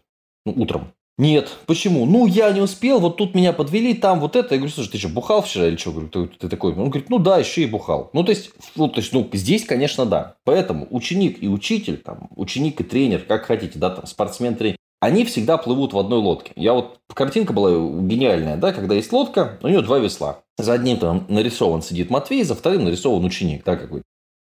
ну, 0.44 0.52
утром. 0.56 0.93
Нет, 1.19 1.57
почему? 1.65 2.05
Ну, 2.05 2.27
я 2.27 2.53
не 2.53 2.61
успел, 2.61 3.01
вот 3.01 3.17
тут 3.17 3.35
меня 3.35 3.55
подвели, 3.55 3.95
там 3.95 4.21
вот 4.21 4.37
это. 4.37 4.55
Я 4.55 4.59
говорю, 4.59 4.75
слушай, 4.75 4.91
ты 4.91 4.99
что, 4.99 5.09
бухал 5.09 5.41
вчера 5.41 5.67
или 5.67 5.77
что? 5.77 5.93
Говорю, 5.93 6.09
ты, 6.09 6.27
ты 6.27 6.49
такой. 6.51 6.73
Он 6.73 6.91
говорит, 6.91 7.09
ну 7.09 7.19
да, 7.19 7.39
еще 7.39 7.63
и 7.63 7.67
бухал. 7.67 8.11
Ну, 8.13 8.23
то 8.23 8.31
есть, 8.31 8.51
ну, 8.75 8.89
то 8.89 9.01
есть, 9.01 9.15
ну, 9.15 9.27
здесь, 9.33 9.65
конечно, 9.65 10.05
да. 10.05 10.37
Поэтому 10.45 10.87
ученик 10.91 11.43
и 11.43 11.49
учитель, 11.49 11.97
там, 11.97 12.29
ученик 12.37 12.81
и 12.83 12.85
тренер, 12.85 13.23
как 13.27 13.47
хотите, 13.47 13.79
да, 13.79 13.91
там, 13.91 14.07
спортсмен, 14.07 14.57
тренер, 14.57 14.77
они 15.01 15.25
всегда 15.25 15.57
плывут 15.57 15.95
в 15.95 15.99
одной 15.99 16.19
лодке. 16.19 16.53
Я 16.55 16.75
вот, 16.75 16.99
картинка 17.15 17.55
была 17.55 17.71
гениальная, 17.71 18.59
да, 18.59 18.75
когда 18.75 18.95
есть 18.95 19.11
лодка, 19.11 19.59
у 19.62 19.69
нее 19.69 19.81
два 19.81 19.99
весла. 19.99 20.41
За 20.59 20.75
одним 20.75 20.99
там 20.99 21.25
нарисован 21.29 21.81
сидит 21.81 22.11
Матвей, 22.11 22.45
за 22.45 22.55
вторым 22.55 22.85
нарисован 22.85 23.25
ученик, 23.25 23.65
да, 23.65 23.77
какой 23.77 24.03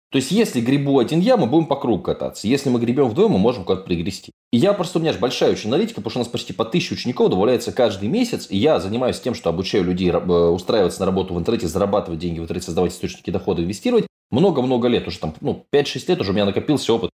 то 0.09 0.17
есть, 0.17 0.31
если 0.31 0.61
грибу 0.61 0.99
один 0.99 1.19
я, 1.19 1.35
мы 1.35 1.47
будем 1.47 1.65
по 1.65 1.75
кругу 1.75 2.01
кататься. 2.01 2.47
Если 2.47 2.69
мы 2.69 2.79
гребем 2.79 3.09
вдвоем, 3.09 3.31
мы 3.31 3.39
можем 3.39 3.65
куда-то 3.65 3.83
пригрести. 3.83 4.31
И 4.53 4.57
я 4.57 4.71
просто, 4.71 4.99
у 4.99 5.01
меня 5.01 5.11
же 5.11 5.19
большая 5.19 5.51
очень 5.51 5.67
аналитика, 5.69 5.95
потому 5.95 6.11
что 6.11 6.19
у 6.19 6.23
нас 6.23 6.29
почти 6.29 6.53
по 6.53 6.63
тысяче 6.63 6.95
учеников 6.95 7.29
добавляется 7.29 7.73
каждый 7.73 8.07
месяц. 8.07 8.47
И 8.49 8.57
я 8.57 8.79
занимаюсь 8.79 9.19
тем, 9.19 9.33
что 9.33 9.49
обучаю 9.49 9.83
людей 9.83 10.09
э, 10.09 10.17
устраиваться 10.17 11.01
на 11.01 11.07
работу 11.07 11.33
в 11.33 11.39
интернете, 11.39 11.67
зарабатывать 11.67 12.19
деньги 12.19 12.39
в 12.39 12.43
интернете, 12.43 12.67
создавать 12.67 12.93
источники 12.93 13.31
дохода, 13.31 13.61
инвестировать. 13.61 14.07
Много-много 14.31 14.87
лет, 14.87 15.07
уже 15.07 15.19
там, 15.19 15.33
ну, 15.41 15.65
5-6 15.73 16.05
лет 16.07 16.21
уже 16.21 16.31
у 16.31 16.33
меня 16.33 16.45
накопился 16.45 16.93
опыт. 16.93 17.09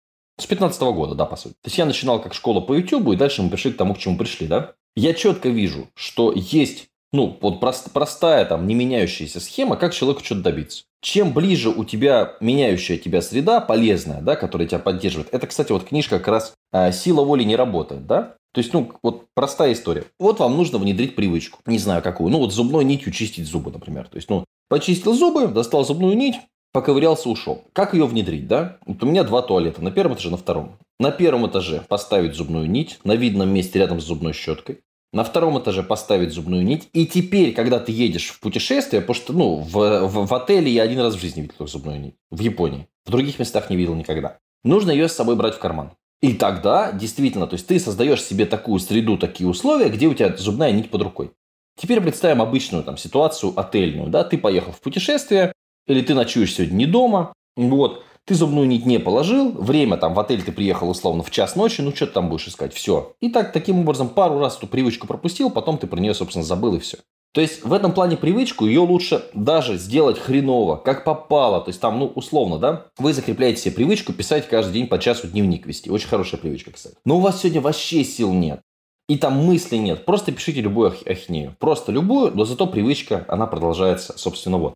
С 0.40 0.46
15 0.46 0.80
-го 0.80 0.94
года, 0.94 1.14
да, 1.14 1.26
по 1.26 1.36
сути. 1.36 1.54
То 1.62 1.66
есть, 1.66 1.76
я 1.76 1.84
начинал 1.84 2.22
как 2.22 2.32
школа 2.32 2.60
по 2.60 2.72
YouTube, 2.72 3.08
и 3.08 3.16
дальше 3.16 3.42
мы 3.42 3.50
пришли 3.50 3.72
к 3.72 3.76
тому, 3.76 3.94
к 3.94 3.98
чему 3.98 4.16
пришли, 4.16 4.46
да. 4.46 4.72
Я 4.96 5.12
четко 5.12 5.50
вижу, 5.50 5.88
что 5.94 6.32
есть 6.34 6.88
ну, 7.12 7.38
вот 7.40 7.60
прост, 7.60 7.90
простая, 7.92 8.44
там, 8.44 8.66
не 8.66 8.74
меняющаяся 8.74 9.40
схема, 9.40 9.76
как 9.76 9.94
человеку 9.94 10.24
что-то 10.24 10.42
добиться. 10.42 10.84
Чем 11.00 11.32
ближе 11.32 11.70
у 11.70 11.84
тебя 11.84 12.34
меняющая 12.40 12.98
тебя 12.98 13.22
среда, 13.22 13.60
полезная, 13.60 14.20
да, 14.20 14.36
которая 14.36 14.66
тебя 14.66 14.80
поддерживает. 14.80 15.28
Это, 15.32 15.46
кстати, 15.46 15.70
вот 15.70 15.84
книжка 15.84 16.18
как 16.18 16.28
раз 16.28 16.54
а, 16.72 16.90
«Сила 16.90 17.22
воли 17.22 17.44
не 17.44 17.56
работает», 17.56 18.06
да? 18.06 18.34
То 18.52 18.60
есть, 18.60 18.72
ну, 18.72 18.92
вот 19.02 19.26
простая 19.34 19.72
история. 19.72 20.04
Вот 20.18 20.40
вам 20.40 20.56
нужно 20.56 20.78
внедрить 20.78 21.14
привычку. 21.14 21.60
Не 21.66 21.78
знаю 21.78 22.02
какую. 22.02 22.30
Ну, 22.30 22.38
вот 22.38 22.52
зубной 22.52 22.84
нитью 22.84 23.12
чистить 23.12 23.46
зубы, 23.46 23.70
например. 23.70 24.08
То 24.08 24.16
есть, 24.16 24.28
ну, 24.30 24.44
почистил 24.68 25.12
зубы, 25.12 25.46
достал 25.48 25.84
зубную 25.84 26.16
нить, 26.16 26.36
поковырялся, 26.72 27.28
ушел. 27.28 27.64
Как 27.72 27.94
ее 27.94 28.06
внедрить, 28.06 28.48
да? 28.48 28.78
Вот 28.86 29.02
у 29.02 29.06
меня 29.06 29.22
два 29.22 29.42
туалета. 29.42 29.82
На 29.82 29.90
первом 29.90 30.14
этаже, 30.14 30.30
на 30.30 30.38
втором. 30.38 30.78
На 30.98 31.12
первом 31.12 31.46
этаже 31.46 31.84
поставить 31.88 32.34
зубную 32.34 32.68
нить 32.68 32.98
на 33.04 33.14
видном 33.14 33.50
месте 33.50 33.78
рядом 33.78 34.00
с 34.00 34.04
зубной 34.04 34.32
щеткой 34.32 34.80
на 35.12 35.24
втором 35.24 35.58
этаже 35.58 35.82
поставить 35.82 36.32
зубную 36.32 36.64
нить. 36.64 36.88
И 36.92 37.06
теперь, 37.06 37.52
когда 37.52 37.78
ты 37.78 37.92
едешь 37.92 38.28
в 38.28 38.40
путешествие, 38.40 39.00
потому 39.00 39.14
что 39.14 39.32
ну, 39.32 39.54
в, 39.56 40.06
в, 40.06 40.26
в 40.26 40.34
отеле 40.34 40.70
я 40.70 40.82
один 40.82 41.00
раз 41.00 41.14
в 41.14 41.20
жизни 41.20 41.42
видел 41.42 41.66
зубную 41.66 42.00
нить. 42.00 42.14
В 42.30 42.40
Японии. 42.40 42.88
В 43.06 43.10
других 43.10 43.38
местах 43.38 43.70
не 43.70 43.76
видел 43.76 43.94
никогда. 43.94 44.38
Нужно 44.64 44.90
ее 44.90 45.08
с 45.08 45.14
собой 45.14 45.36
брать 45.36 45.54
в 45.54 45.58
карман. 45.58 45.92
И 46.20 46.34
тогда, 46.34 46.92
действительно, 46.92 47.46
то 47.46 47.54
есть 47.54 47.66
ты 47.66 47.78
создаешь 47.78 48.22
себе 48.22 48.44
такую 48.44 48.80
среду, 48.80 49.16
такие 49.16 49.48
условия, 49.48 49.88
где 49.88 50.08
у 50.08 50.14
тебя 50.14 50.36
зубная 50.36 50.72
нить 50.72 50.90
под 50.90 51.02
рукой. 51.02 51.32
Теперь 51.80 52.00
представим 52.00 52.42
обычную 52.42 52.82
там 52.82 52.96
ситуацию 52.96 53.52
отельную, 53.58 54.08
да, 54.08 54.24
ты 54.24 54.36
поехал 54.36 54.72
в 54.72 54.80
путешествие, 54.80 55.52
или 55.86 56.00
ты 56.02 56.14
ночуешь 56.14 56.54
сегодня 56.54 56.74
не 56.74 56.86
дома, 56.86 57.32
вот, 57.56 58.04
ты 58.28 58.34
зубную 58.34 58.68
нить 58.68 58.84
не 58.84 58.98
положил, 58.98 59.52
время 59.52 59.96
там 59.96 60.12
в 60.12 60.20
отель 60.20 60.42
ты 60.42 60.52
приехал 60.52 60.90
условно 60.90 61.22
в 61.22 61.30
час 61.30 61.56
ночи, 61.56 61.80
ну 61.80 61.94
что 61.94 62.06
ты 62.06 62.12
там 62.12 62.28
будешь 62.28 62.46
искать, 62.46 62.74
все. 62.74 63.14
И 63.20 63.30
так 63.30 63.52
таким 63.52 63.80
образом 63.80 64.10
пару 64.10 64.38
раз 64.38 64.58
эту 64.58 64.66
привычку 64.66 65.06
пропустил, 65.06 65.50
потом 65.50 65.78
ты 65.78 65.86
про 65.86 65.98
нее, 65.98 66.12
собственно, 66.12 66.44
забыл 66.44 66.74
и 66.74 66.78
все. 66.78 66.98
То 67.32 67.40
есть 67.40 67.64
в 67.64 67.72
этом 67.72 67.92
плане 67.92 68.16
привычку 68.16 68.66
ее 68.66 68.80
лучше 68.80 69.24
даже 69.32 69.78
сделать 69.78 70.18
хреново, 70.18 70.76
как 70.76 71.04
попало. 71.04 71.60
То 71.60 71.68
есть 71.70 71.80
там, 71.80 71.98
ну, 71.98 72.06
условно, 72.06 72.58
да, 72.58 72.86
вы 72.98 73.12
закрепляете 73.12 73.60
себе 73.60 73.74
привычку 73.74 74.12
писать 74.12 74.48
каждый 74.48 74.72
день 74.72 74.86
по 74.86 74.98
часу 74.98 75.26
дневник 75.26 75.66
вести. 75.66 75.90
Очень 75.90 76.08
хорошая 76.08 76.40
привычка, 76.40 76.72
кстати. 76.72 76.96
Но 77.04 77.16
у 77.18 77.20
вас 77.20 77.40
сегодня 77.40 77.60
вообще 77.60 78.02
сил 78.04 78.32
нет. 78.32 78.60
И 79.08 79.16
там 79.16 79.34
мысли 79.34 79.76
нет. 79.76 80.04
Просто 80.04 80.32
пишите 80.32 80.60
любую 80.60 80.94
ахинею. 81.06 81.54
Просто 81.58 81.92
любую, 81.92 82.34
но 82.34 82.44
зато 82.44 82.66
привычка, 82.66 83.24
она 83.28 83.46
продолжается, 83.46 84.18
собственно, 84.18 84.58
вот. 84.58 84.74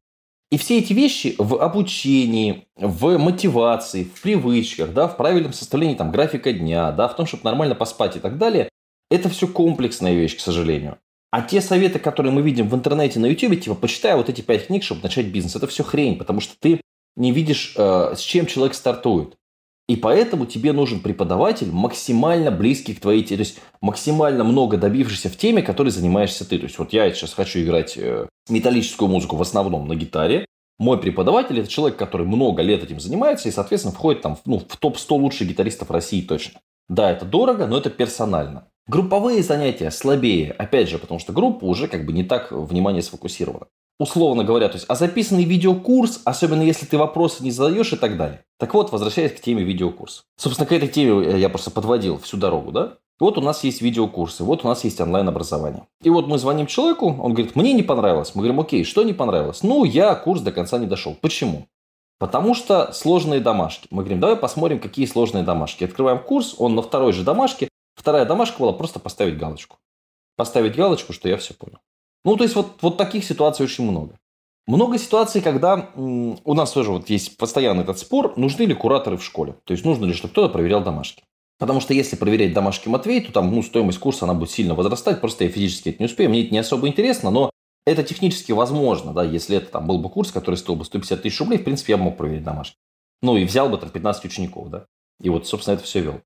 И 0.52 0.58
все 0.58 0.80
эти 0.80 0.92
вещи 0.92 1.34
в 1.38 1.62
обучении, 1.62 2.66
в 2.76 3.16
мотивации, 3.16 4.04
в 4.04 4.20
привычках, 4.20 4.92
да, 4.92 5.08
в 5.08 5.16
правильном 5.16 5.54
составлении 5.54 5.94
там, 5.94 6.12
графика 6.12 6.52
дня, 6.52 6.92
да, 6.92 7.08
в 7.08 7.16
том, 7.16 7.24
чтобы 7.24 7.44
нормально 7.44 7.74
поспать 7.74 8.16
и 8.16 8.20
так 8.20 8.36
далее, 8.36 8.68
это 9.10 9.30
все 9.30 9.48
комплексная 9.48 10.12
вещь, 10.12 10.36
к 10.36 10.40
сожалению. 10.40 10.98
А 11.30 11.40
те 11.40 11.62
советы, 11.62 11.98
которые 11.98 12.32
мы 12.32 12.42
видим 12.42 12.68
в 12.68 12.74
интернете, 12.74 13.18
на 13.18 13.24
YouTube, 13.24 13.62
типа, 13.62 13.74
почитай 13.74 14.14
вот 14.14 14.28
эти 14.28 14.42
пять 14.42 14.66
книг, 14.66 14.82
чтобы 14.82 15.00
начать 15.00 15.28
бизнес, 15.28 15.56
это 15.56 15.66
все 15.68 15.84
хрень, 15.84 16.18
потому 16.18 16.40
что 16.40 16.54
ты 16.60 16.82
не 17.16 17.32
видишь, 17.32 17.72
э, 17.78 18.14
с 18.14 18.20
чем 18.20 18.44
человек 18.44 18.74
стартует. 18.74 19.34
И 19.92 19.96
поэтому 19.96 20.46
тебе 20.46 20.72
нужен 20.72 21.00
преподаватель 21.00 21.70
максимально 21.70 22.50
близкий 22.50 22.94
к 22.94 23.00
твоей 23.00 23.22
теме, 23.22 23.36
то 23.36 23.42
есть 23.42 23.60
максимально 23.82 24.42
много 24.42 24.78
добившийся 24.78 25.28
в 25.28 25.36
теме, 25.36 25.60
которой 25.60 25.90
занимаешься 25.90 26.48
ты. 26.48 26.56
То 26.56 26.64
есть 26.64 26.78
вот 26.78 26.94
я 26.94 27.12
сейчас 27.12 27.34
хочу 27.34 27.60
играть 27.60 27.98
э, 27.98 28.26
металлическую 28.48 29.10
музыку 29.10 29.36
в 29.36 29.42
основном 29.42 29.86
на 29.86 29.94
гитаре. 29.94 30.46
Мой 30.78 30.98
преподаватель– 30.98 31.58
это 31.60 31.68
человек, 31.68 31.98
который 31.98 32.26
много 32.26 32.62
лет 32.62 32.82
этим 32.82 33.00
занимается 33.00 33.50
и, 33.50 33.52
соответственно, 33.52 33.94
входит 33.94 34.22
там, 34.22 34.38
ну, 34.46 34.60
в 34.66 34.78
топ-100 34.78 35.14
лучших 35.14 35.48
гитаристов 35.48 35.90
России 35.90 36.22
точно. 36.22 36.60
Да, 36.88 37.10
это 37.10 37.26
дорого, 37.26 37.66
но 37.66 37.76
это 37.76 37.90
персонально. 37.90 38.68
Групповые 38.86 39.42
занятия 39.42 39.90
слабее, 39.90 40.52
опять 40.52 40.88
же, 40.88 40.96
потому 40.96 41.20
что 41.20 41.34
группа 41.34 41.66
уже 41.66 41.86
как 41.86 42.06
бы 42.06 42.14
не 42.14 42.24
так 42.24 42.50
внимание 42.50 43.02
сфокусирована 43.02 43.66
условно 44.02 44.44
говоря, 44.44 44.68
то 44.68 44.74
есть, 44.74 44.86
а 44.88 44.94
записанный 44.94 45.44
видеокурс, 45.44 46.20
особенно 46.24 46.62
если 46.62 46.84
ты 46.86 46.98
вопросы 46.98 47.42
не 47.42 47.50
задаешь 47.50 47.92
и 47.92 47.96
так 47.96 48.16
далее. 48.16 48.44
Так 48.62 48.74
вот, 48.74 48.92
возвращаясь 48.92 49.32
к 49.32 49.40
теме 49.40 49.64
видеокурс. 49.64 50.22
Собственно, 50.36 50.68
к 50.68 50.72
этой 50.72 50.86
теме 50.86 51.36
я 51.36 51.48
просто 51.48 51.72
подводил 51.72 52.20
всю 52.20 52.36
дорогу, 52.36 52.70
да? 52.70 52.96
Вот 53.18 53.36
у 53.36 53.40
нас 53.40 53.64
есть 53.64 53.82
видеокурсы, 53.82 54.44
вот 54.44 54.64
у 54.64 54.68
нас 54.68 54.84
есть 54.84 55.00
онлайн-образование. 55.00 55.88
И 56.00 56.10
вот 56.10 56.28
мы 56.28 56.38
звоним 56.38 56.68
человеку, 56.68 57.06
он 57.08 57.34
говорит, 57.34 57.56
мне 57.56 57.72
не 57.72 57.82
понравилось. 57.82 58.36
Мы 58.36 58.42
говорим, 58.42 58.60
окей, 58.60 58.84
что 58.84 59.02
не 59.02 59.14
понравилось? 59.14 59.64
Ну, 59.64 59.82
я 59.82 60.14
курс 60.14 60.42
до 60.42 60.52
конца 60.52 60.78
не 60.78 60.86
дошел. 60.86 61.16
Почему? 61.20 61.66
Потому 62.20 62.54
что 62.54 62.92
сложные 62.92 63.40
домашки. 63.40 63.88
Мы 63.90 64.04
говорим, 64.04 64.20
давай 64.20 64.36
посмотрим, 64.36 64.78
какие 64.78 65.06
сложные 65.06 65.42
домашки. 65.42 65.82
Открываем 65.82 66.20
курс, 66.20 66.54
он 66.56 66.76
на 66.76 66.82
второй 66.82 67.12
же 67.12 67.24
домашке. 67.24 67.68
Вторая 67.96 68.26
домашка 68.26 68.60
была 68.60 68.72
просто 68.72 69.00
поставить 69.00 69.38
галочку. 69.38 69.78
Поставить 70.36 70.76
галочку, 70.76 71.12
что 71.12 71.28
я 71.28 71.36
все 71.36 71.52
понял. 71.54 71.78
Ну, 72.24 72.36
то 72.36 72.44
есть, 72.44 72.54
вот, 72.54 72.68
вот 72.80 72.96
таких 72.96 73.24
ситуаций 73.24 73.64
очень 73.64 73.90
много. 73.90 74.14
Много 74.66 74.98
ситуаций, 74.98 75.40
когда 75.40 75.90
у 75.96 76.54
нас 76.54 76.72
тоже 76.72 76.92
вот 76.92 77.10
есть 77.10 77.36
постоянный 77.36 77.82
этот 77.82 77.98
спор, 77.98 78.34
нужны 78.36 78.62
ли 78.62 78.74
кураторы 78.74 79.16
в 79.16 79.24
школе. 79.24 79.56
То 79.64 79.72
есть, 79.72 79.84
нужно 79.84 80.04
ли, 80.04 80.14
чтобы 80.14 80.32
кто-то 80.32 80.52
проверял 80.52 80.82
домашки. 80.82 81.24
Потому 81.58 81.80
что 81.80 81.94
если 81.94 82.16
проверять 82.16 82.52
домашки 82.52 82.88
Матвей, 82.88 83.20
то 83.20 83.32
там 83.32 83.54
ну, 83.54 83.62
стоимость 83.62 83.98
курса 83.98 84.24
она 84.24 84.34
будет 84.34 84.50
сильно 84.50 84.74
возрастать. 84.74 85.20
Просто 85.20 85.44
я 85.44 85.50
физически 85.50 85.90
это 85.90 85.98
не 86.00 86.06
успею. 86.06 86.30
Мне 86.30 86.44
это 86.44 86.52
не 86.52 86.58
особо 86.58 86.88
интересно, 86.88 87.30
но 87.30 87.50
это 87.86 88.02
технически 88.02 88.52
возможно. 88.52 89.12
Да, 89.12 89.24
если 89.24 89.56
это 89.56 89.66
там 89.66 89.86
был 89.86 89.98
бы 89.98 90.08
курс, 90.08 90.32
который 90.32 90.56
стоил 90.56 90.76
бы 90.76 90.84
150 90.84 91.22
тысяч 91.22 91.38
рублей, 91.40 91.58
в 91.58 91.64
принципе, 91.64 91.92
я 91.92 91.96
бы 91.98 92.04
мог 92.04 92.16
проверить 92.16 92.44
домашки. 92.44 92.76
Ну 93.20 93.36
и 93.36 93.44
взял 93.44 93.68
бы 93.68 93.78
там 93.78 93.90
15 93.90 94.24
учеников. 94.24 94.70
Да? 94.70 94.86
И 95.20 95.28
вот, 95.28 95.46
собственно, 95.46 95.74
это 95.74 95.84
все 95.84 96.00
вел. 96.00 96.20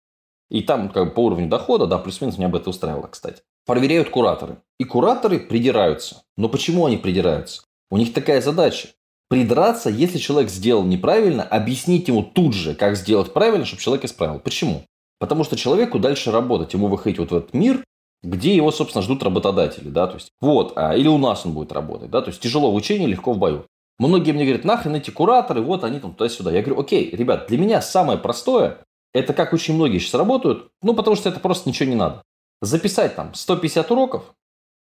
И 0.51 0.63
там 0.63 0.89
как 0.91 1.07
бы 1.07 1.11
по 1.11 1.21
уровню 1.21 1.49
дохода, 1.49 1.87
да, 1.87 1.99
плюс-минус 1.99 2.39
меня 2.39 2.49
бы 2.49 2.59
это 2.59 2.71
устраивало, 2.71 3.09
кстати 3.09 3.43
проверяют 3.67 4.09
кураторы. 4.09 4.63
И 4.79 4.85
кураторы 4.85 5.41
придираются. 5.41 6.23
Но 6.37 6.49
почему 6.49 6.87
они 6.87 6.97
придираются? 6.97 7.63
У 7.91 7.97
них 7.97 8.13
такая 8.13 8.41
задача. 8.41 8.89
Придраться, 9.29 9.91
если 9.91 10.19
человек 10.19 10.51
сделал 10.51 10.85
неправильно, 10.85 11.43
объяснить 11.43 12.09
ему 12.09 12.23
тут 12.23 12.55
же, 12.55 12.75
как 12.75 12.97
сделать 12.97 13.33
правильно, 13.33 13.65
чтобы 13.65 13.83
человек 13.83 14.05
исправил. 14.05 14.39
Почему? 14.39 14.85
Потому 15.19 15.45
что 15.45 15.57
человеку 15.57 15.99
дальше 15.99 16.31
работать, 16.31 16.75
ему 16.75 16.89
выходить 16.89 17.19
вот 17.19 17.31
в 17.31 17.37
этот 17.37 17.55
мир, 17.55 17.85
где 18.23 18.55
его, 18.55 18.71
собственно, 18.71 19.03
ждут 19.03 19.23
работодатели, 19.23 19.89
да, 19.89 20.07
то 20.07 20.15
есть, 20.15 20.31
вот, 20.41 20.73
а, 20.77 20.95
или 20.95 21.09
у 21.09 21.19
нас 21.19 21.45
он 21.47 21.53
будет 21.53 21.73
работать, 21.73 22.11
да, 22.11 22.23
то 22.23 22.29
есть, 22.29 22.41
тяжело 22.41 22.71
в 22.71 22.75
учении, 22.75 23.07
легко 23.07 23.33
в 23.33 23.39
бою. 23.39 23.67
Многие 23.99 24.33
мне 24.33 24.45
говорят, 24.45 24.65
нахрен 24.65 24.95
эти 24.95 25.11
кураторы, 25.11 25.63
вот 25.63 25.85
они 25.85 26.01
там 26.01 26.13
туда-сюда. 26.15 26.51
Я 26.51 26.63
говорю, 26.63 26.81
окей, 26.81 27.11
ребят, 27.11 27.47
для 27.49 27.59
меня 27.59 27.81
самое 27.81 28.19
простое, 28.19 28.79
это 29.15 29.33
как 29.33 29.53
очень 29.53 29.75
многие 29.75 29.99
сейчас 29.99 30.15
работают, 30.15 30.69
ну, 30.83 30.95
потому 30.95 31.17
что 31.17 31.29
это 31.29 31.41
просто 31.41 31.69
ничего 31.69 31.89
не 31.89 31.97
надо 31.97 32.23
записать 32.61 33.17
там 33.17 33.35
150 33.35 33.91
уроков, 33.91 34.35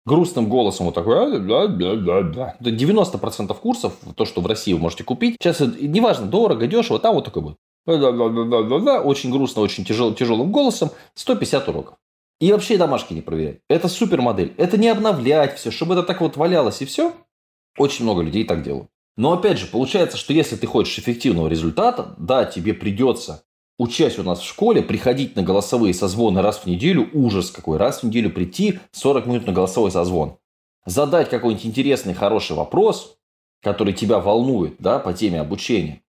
грустным 0.09 0.49
голосом 0.49 0.87
вот 0.87 0.95
такой, 0.95 1.37
«А, 1.37 1.39
да, 1.39 1.67
да, 1.67 1.95
да, 1.95 2.21
да. 2.23 2.55
90% 2.59 3.53
курсов, 3.59 3.93
то, 4.15 4.25
что 4.25 4.41
в 4.41 4.47
России 4.47 4.73
вы 4.73 4.79
можете 4.79 5.03
купить, 5.03 5.37
сейчас 5.39 5.59
неважно, 5.59 6.25
дорого, 6.25 6.67
дешево, 6.67 6.99
там 6.99 7.15
вот 7.15 7.25
такой 7.25 7.43
будет. 7.43 7.57
Да, 7.85 7.97
да, 7.97 8.11
да, 8.11 8.43
да, 8.43 8.63
да, 8.63 8.79
да, 8.79 9.01
очень 9.01 9.31
грустно, 9.31 9.61
очень 9.61 9.85
тяжел, 9.85 10.13
тяжелым 10.13 10.51
голосом, 10.51 10.89
150 11.13 11.69
уроков. 11.69 11.95
И 12.39 12.51
вообще 12.51 12.77
домашки 12.77 13.13
не 13.13 13.21
проверять. 13.21 13.59
Это 13.69 13.87
супер 13.87 14.21
модель. 14.21 14.53
Это 14.57 14.77
не 14.77 14.87
обновлять 14.87 15.57
все, 15.57 15.71
чтобы 15.71 15.93
это 15.93 16.03
так 16.03 16.21
вот 16.21 16.37
валялось 16.37 16.81
и 16.81 16.85
все. 16.85 17.13
Очень 17.77 18.05
много 18.05 18.21
людей 18.21 18.45
так 18.45 18.63
делают. 18.63 18.89
Но 19.17 19.33
опять 19.33 19.59
же, 19.59 19.67
получается, 19.67 20.17
что 20.17 20.33
если 20.33 20.55
ты 20.55 20.65
хочешь 20.65 20.97
эффективного 20.97 21.47
результата, 21.47 22.15
да, 22.17 22.45
тебе 22.45 22.73
придется 22.73 23.43
учась 23.79 24.19
у 24.19 24.23
нас 24.23 24.39
в 24.41 24.45
школе, 24.45 24.83
приходить 24.83 25.35
на 25.35 25.41
голосовые 25.41 25.95
созвоны 25.95 26.43
раз 26.43 26.59
в 26.59 26.65
неделю, 26.67 27.09
ужас 27.13 27.49
какой, 27.49 27.77
раз 27.77 28.01
в 28.01 28.03
неделю 28.03 28.29
прийти 28.29 28.79
40 28.91 29.25
минут 29.25 29.47
на 29.47 29.53
голосовой 29.53 29.89
созвон. 29.89 30.37
Задать 30.85 31.29
какой-нибудь 31.29 31.65
интересный, 31.65 32.13
хороший 32.13 32.55
вопрос, 32.55 33.17
который 33.63 33.93
тебя 33.93 34.19
волнует, 34.19 34.75
да, 34.79 34.99
по 34.99 35.13
теме 35.13 35.39
обучения. 35.39 36.01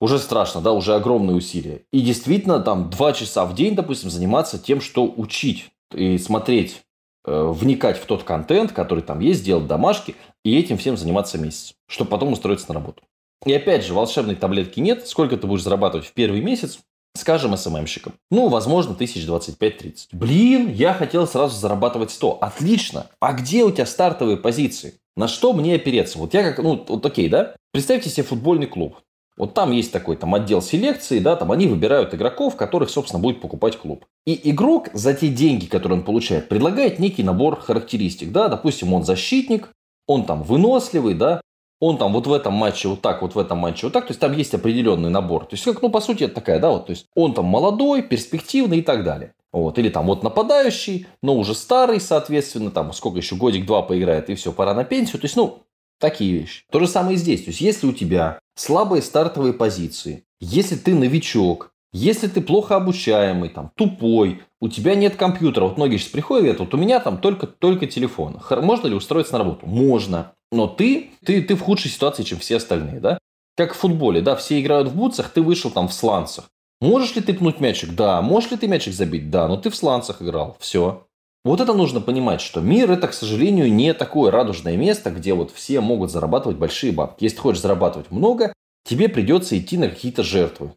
Уже 0.00 0.18
страшно, 0.18 0.60
да, 0.60 0.72
уже 0.72 0.94
огромные 0.94 1.36
усилия. 1.36 1.82
И 1.92 2.00
действительно, 2.00 2.60
там, 2.60 2.90
два 2.90 3.12
часа 3.12 3.46
в 3.46 3.54
день, 3.54 3.74
допустим, 3.74 4.10
заниматься 4.10 4.58
тем, 4.58 4.80
что 4.80 5.06
учить 5.06 5.70
и 5.94 6.18
смотреть, 6.18 6.82
э, 7.24 7.52
вникать 7.52 7.96
в 7.96 8.06
тот 8.06 8.24
контент, 8.24 8.72
который 8.72 9.02
там 9.02 9.20
есть, 9.20 9.44
делать 9.44 9.66
домашки, 9.66 10.16
и 10.44 10.58
этим 10.58 10.78
всем 10.78 10.96
заниматься 10.96 11.38
месяц, 11.38 11.74
чтобы 11.86 12.10
потом 12.10 12.32
устроиться 12.32 12.66
на 12.68 12.74
работу. 12.74 13.02
И 13.46 13.52
опять 13.52 13.84
же, 13.84 13.94
волшебной 13.94 14.34
таблетки 14.34 14.80
нет. 14.80 15.06
Сколько 15.06 15.36
ты 15.36 15.46
будешь 15.46 15.62
зарабатывать 15.62 16.06
в 16.06 16.12
первый 16.12 16.40
месяц, 16.40 16.80
Скажем 17.16 17.56
СММщикам. 17.56 18.14
Ну, 18.30 18.48
возможно, 18.48 18.94
тысяч 18.94 19.24
25-30. 19.26 20.08
Блин, 20.12 20.70
я 20.72 20.92
хотел 20.92 21.26
сразу 21.26 21.56
зарабатывать 21.56 22.10
100. 22.10 22.38
Отлично. 22.40 23.06
А 23.20 23.32
где 23.32 23.64
у 23.64 23.70
тебя 23.70 23.86
стартовые 23.86 24.36
позиции? 24.36 24.94
На 25.16 25.28
что 25.28 25.52
мне 25.52 25.76
опереться? 25.76 26.18
Вот 26.18 26.34
я 26.34 26.42
как, 26.42 26.58
ну, 26.62 26.84
вот 26.88 27.06
окей, 27.06 27.28
да? 27.28 27.54
Представьте 27.72 28.10
себе 28.10 28.24
футбольный 28.24 28.66
клуб. 28.66 28.96
Вот 29.36 29.54
там 29.54 29.72
есть 29.72 29.90
такой 29.92 30.16
там 30.16 30.34
отдел 30.34 30.62
селекции, 30.62 31.18
да, 31.18 31.34
там 31.34 31.50
они 31.50 31.66
выбирают 31.66 32.14
игроков, 32.14 32.56
которых, 32.56 32.88
собственно, 32.90 33.20
будет 33.20 33.40
покупать 33.40 33.76
клуб. 33.76 34.04
И 34.26 34.50
игрок 34.50 34.90
за 34.92 35.12
те 35.12 35.28
деньги, 35.28 35.66
которые 35.66 35.98
он 35.98 36.04
получает, 36.04 36.48
предлагает 36.48 37.00
некий 37.00 37.24
набор 37.24 37.58
характеристик, 37.60 38.30
да, 38.30 38.48
допустим, 38.48 38.92
он 38.94 39.02
защитник, 39.02 39.70
он 40.06 40.24
там 40.24 40.44
выносливый, 40.44 41.14
да, 41.14 41.40
он 41.86 41.98
там 41.98 42.12
вот 42.12 42.26
в 42.26 42.32
этом 42.32 42.54
матче 42.54 42.88
вот 42.88 43.02
так, 43.02 43.20
вот 43.20 43.34
в 43.34 43.38
этом 43.38 43.58
матче 43.58 43.86
вот 43.86 43.92
так. 43.92 44.06
То 44.06 44.12
есть 44.12 44.20
там 44.20 44.32
есть 44.32 44.54
определенный 44.54 45.10
набор. 45.10 45.44
То 45.44 45.54
есть, 45.54 45.64
как, 45.64 45.82
ну, 45.82 45.90
по 45.90 46.00
сути, 46.00 46.24
это 46.24 46.36
такая, 46.36 46.58
да, 46.58 46.70
вот, 46.70 46.86
то 46.86 46.90
есть 46.90 47.06
он 47.14 47.34
там 47.34 47.44
молодой, 47.44 48.02
перспективный 48.02 48.78
и 48.78 48.82
так 48.82 49.04
далее. 49.04 49.34
Вот. 49.52 49.78
Или 49.78 49.88
там 49.88 50.06
вот 50.06 50.22
нападающий, 50.22 51.06
но 51.22 51.36
уже 51.36 51.54
старый, 51.54 52.00
соответственно, 52.00 52.70
там 52.70 52.92
сколько 52.92 53.18
еще 53.18 53.36
годик-два 53.36 53.82
поиграет, 53.82 54.30
и 54.30 54.34
все, 54.34 54.50
пора 54.50 54.74
на 54.74 54.84
пенсию. 54.84 55.20
То 55.20 55.26
есть, 55.26 55.36
ну, 55.36 55.62
такие 56.00 56.38
вещи. 56.38 56.64
То 56.72 56.80
же 56.80 56.88
самое 56.88 57.14
и 57.14 57.18
здесь. 57.18 57.44
То 57.44 57.50
есть, 57.50 57.60
если 57.60 57.86
у 57.86 57.92
тебя 57.92 58.38
слабые 58.56 59.02
стартовые 59.02 59.52
позиции, 59.52 60.24
если 60.40 60.76
ты 60.76 60.94
новичок, 60.94 61.70
если 61.92 62.26
ты 62.26 62.40
плохо 62.40 62.74
обучаемый, 62.74 63.50
там, 63.50 63.70
тупой, 63.76 64.42
у 64.60 64.68
тебя 64.68 64.96
нет 64.96 65.14
компьютера, 65.14 65.64
вот 65.64 65.76
многие 65.76 65.98
сейчас 65.98 66.08
приходят 66.08 66.40
и 66.40 66.46
говорят, 66.46 66.60
вот 66.60 66.74
у 66.74 66.76
меня 66.76 66.98
там 66.98 67.18
только, 67.18 67.46
только 67.46 67.86
телефон. 67.86 68.40
Можно 68.50 68.88
ли 68.88 68.94
устроиться 68.94 69.34
на 69.34 69.40
работу? 69.40 69.66
Можно. 69.66 70.32
Но 70.54 70.68
ты, 70.68 71.10
ты, 71.24 71.42
ты 71.42 71.56
в 71.56 71.60
худшей 71.60 71.90
ситуации, 71.90 72.22
чем 72.22 72.38
все 72.38 72.56
остальные, 72.56 73.00
да? 73.00 73.18
Как 73.56 73.74
в 73.74 73.76
футболе, 73.76 74.20
да, 74.20 74.36
все 74.36 74.60
играют 74.60 74.88
в 74.88 74.96
бутсах, 74.96 75.30
ты 75.30 75.42
вышел 75.42 75.70
там 75.70 75.88
в 75.88 75.92
сланцах. 75.92 76.48
Можешь 76.80 77.16
ли 77.16 77.22
ты 77.22 77.34
пнуть 77.34 77.60
мячик? 77.60 77.94
Да. 77.94 78.22
Можешь 78.22 78.50
ли 78.50 78.56
ты 78.56 78.68
мячик 78.68 78.94
забить? 78.94 79.30
Да. 79.30 79.48
Но 79.48 79.56
ты 79.56 79.70
в 79.70 79.76
сланцах 79.76 80.22
играл. 80.22 80.56
Все. 80.60 81.06
Вот 81.44 81.60
это 81.60 81.74
нужно 81.74 82.00
понимать, 82.00 82.40
что 82.40 82.60
мир 82.60 82.90
это, 82.90 83.08
к 83.08 83.14
сожалению, 83.14 83.72
не 83.72 83.92
такое 83.94 84.30
радужное 84.30 84.76
место, 84.76 85.10
где 85.10 85.34
вот 85.34 85.50
все 85.50 85.80
могут 85.80 86.10
зарабатывать 86.10 86.56
большие 86.56 86.92
бабки. 86.92 87.24
Если 87.24 87.36
ты 87.36 87.42
хочешь 87.42 87.62
зарабатывать 87.62 88.10
много, 88.10 88.52
тебе 88.84 89.08
придется 89.08 89.58
идти 89.58 89.76
на 89.76 89.88
какие-то 89.88 90.22
жертвы. 90.22 90.72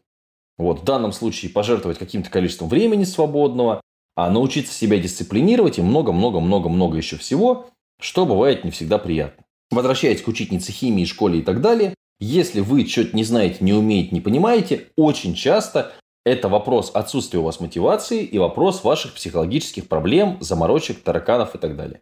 Вот 0.56 0.80
в 0.80 0.84
данном 0.84 1.12
случае 1.12 1.52
пожертвовать 1.52 1.98
каким-то 1.98 2.30
количеством 2.30 2.68
времени 2.68 3.04
свободного, 3.04 3.80
а 4.16 4.28
научиться 4.30 4.74
себя 4.74 4.98
дисциплинировать 4.98 5.78
и 5.78 5.82
много-много-много-много 5.82 6.96
еще 6.96 7.16
всего, 7.16 7.66
что 8.00 8.26
бывает 8.26 8.64
не 8.64 8.70
всегда 8.70 8.98
приятно. 8.98 9.44
Возвращаясь 9.70 10.22
к 10.22 10.28
учительнице 10.28 10.72
химии, 10.72 11.04
школе 11.04 11.40
и 11.40 11.42
так 11.42 11.60
далее, 11.60 11.94
если 12.20 12.60
вы 12.60 12.86
что-то 12.86 13.14
не 13.14 13.24
знаете, 13.24 13.58
не 13.60 13.72
умеете, 13.72 14.10
не 14.12 14.20
понимаете, 14.20 14.88
очень 14.96 15.34
часто 15.34 15.92
это 16.24 16.48
вопрос 16.48 16.90
отсутствия 16.92 17.40
у 17.40 17.44
вас 17.44 17.60
мотивации 17.60 18.22
и 18.22 18.38
вопрос 18.38 18.84
ваших 18.84 19.14
психологических 19.14 19.88
проблем, 19.88 20.36
заморочек, 20.40 21.00
тараканов 21.00 21.54
и 21.54 21.58
так 21.58 21.76
далее. 21.76 22.00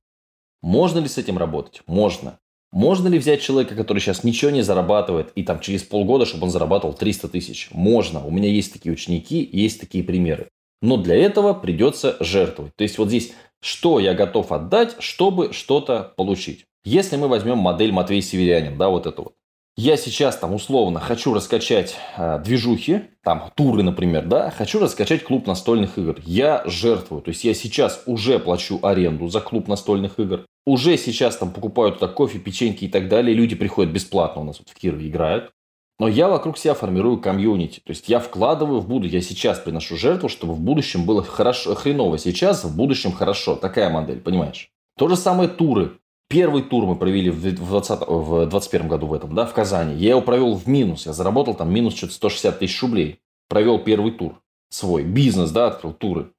Можно 0.63 1.01
ли 1.01 1.09
с 1.09 1.19
этим 1.19 1.39
работать? 1.39 1.83
Можно. 1.87 2.39
Можно 2.73 3.09
ли 3.09 3.19
взять 3.19 3.41
человека, 3.41 3.75
который 3.75 4.01
сейчас 4.01 4.25
ничего 4.25 4.51
не 4.51 4.63
зарабатывает, 4.63 5.31
и 5.35 5.43
там 5.43 5.61
через 5.61 5.83
полгода, 5.83 6.27
чтобы 6.27 6.45
он 6.45 6.51
зарабатывал 6.51 6.95
300 6.95 7.29
тысяч? 7.29 7.69
Можно. 7.73 8.25
У 8.25 8.31
меня 8.31 8.49
есть 8.49 8.73
такие 8.73 8.93
ученики, 8.93 9.49
есть 9.53 9.81
такие 9.81 10.03
примеры. 10.03 10.49
Но 10.83 10.97
для 10.97 11.15
этого 11.15 11.55
придется 11.55 12.17
жертвовать. 12.21 12.75
То 12.75 12.83
есть 12.83 12.99
вот 12.99 13.09
здесь, 13.09 13.33
что 13.61 13.99
я 13.99 14.15
готов 14.15 14.51
отдать, 14.53 14.97
чтобы 14.99 15.53
что-то 15.53 16.13
получить. 16.17 16.65
Если 16.87 17.17
мы 17.17 17.27
возьмем 17.27 17.59
модель 17.59 17.91
Матвей 17.91 18.23
Северянин, 18.23 18.79
да, 18.79 18.91
вот 18.91 19.07
это 19.07 19.21
вот. 19.21 19.35
Я 19.77 19.97
сейчас 19.97 20.37
там 20.37 20.55
условно 20.55 21.01
хочу 21.01 21.35
раскачать 21.35 21.97
э, 22.17 22.39
движухи, 22.45 23.07
там 23.25 23.51
туры, 23.57 23.83
например, 23.83 24.25
да, 24.25 24.53
хочу 24.53 24.79
раскачать 24.79 25.25
клуб 25.25 25.49
настольных 25.49 25.99
игр. 25.99 26.15
Я 26.25 26.63
жертвую, 26.65 27.23
то 27.23 27.31
есть 27.31 27.43
я 27.43 27.55
сейчас 27.55 28.05
уже 28.07 28.39
плачу 28.39 28.79
аренду 28.83 29.27
за 29.27 29.41
клуб 29.41 29.67
настольных 29.67 30.21
игр. 30.21 30.47
Уже 30.65 30.97
сейчас 30.97 31.37
там 31.37 31.51
покупают 31.51 31.99
туда 31.99 32.07
кофе, 32.07 32.39
печеньки 32.39 32.85
и 32.85 32.89
так 32.89 33.09
далее. 33.09 33.35
Люди 33.35 33.57
приходят 33.57 33.93
бесплатно 33.93 34.43
у 34.43 34.45
нас 34.45 34.61
вот 34.61 34.69
в 34.69 34.75
Кирове 34.75 35.09
играют. 35.09 35.51
Но 35.99 36.07
я 36.07 36.29
вокруг 36.29 36.57
себя 36.57 36.75
формирую 36.75 37.19
комьюнити. 37.21 37.81
То 37.81 37.91
есть 37.91 38.09
я 38.09 38.21
вкладываю 38.21 38.79
в 38.79 38.87
будущее. 38.87 39.17
Я 39.17 39.23
сейчас 39.23 39.59
приношу 39.59 39.97
жертву, 39.97 40.29
чтобы 40.29 40.55
в 40.55 40.61
будущем 40.61 41.05
было 41.05 41.25
хорошо, 41.25 41.75
хреново 41.75 42.17
сейчас, 42.17 42.63
в 42.63 42.77
будущем 42.77 43.11
хорошо. 43.11 43.57
Такая 43.57 43.91
модель, 43.91 44.21
понимаешь? 44.21 44.71
То 44.97 45.09
же 45.09 45.17
самое 45.17 45.49
туры. 45.49 45.99
Первый 46.29 46.63
тур 46.63 46.87
мы 46.87 46.97
провели 46.97 47.31
в 47.31 47.55
20, 47.55 48.01
в 48.09 48.47
21 48.47 48.89
году 48.89 49.07
в 49.07 49.15
этом, 49.15 49.35
да, 49.35 49.47
в 49.47 49.55
Казани. 49.55 49.95
Я 49.95 50.11
его 50.11 50.23
провел 50.23 50.55
в 50.55 50.67
минус. 50.67 51.07
Я 51.07 51.13
заработал 51.13 51.55
там 51.55 51.73
минус 51.73 51.95
что-то 51.95 52.15
160 52.15 52.59
тысяч 52.59 52.83
рублей. 52.83 53.21
Провел 53.49 53.79
первый 53.79 54.13
тур 54.13 54.41
свой. 54.69 55.05
Бизнес, 55.05 55.51
да, 55.53 55.69
открыл 55.69 55.93
туры. 55.93 56.33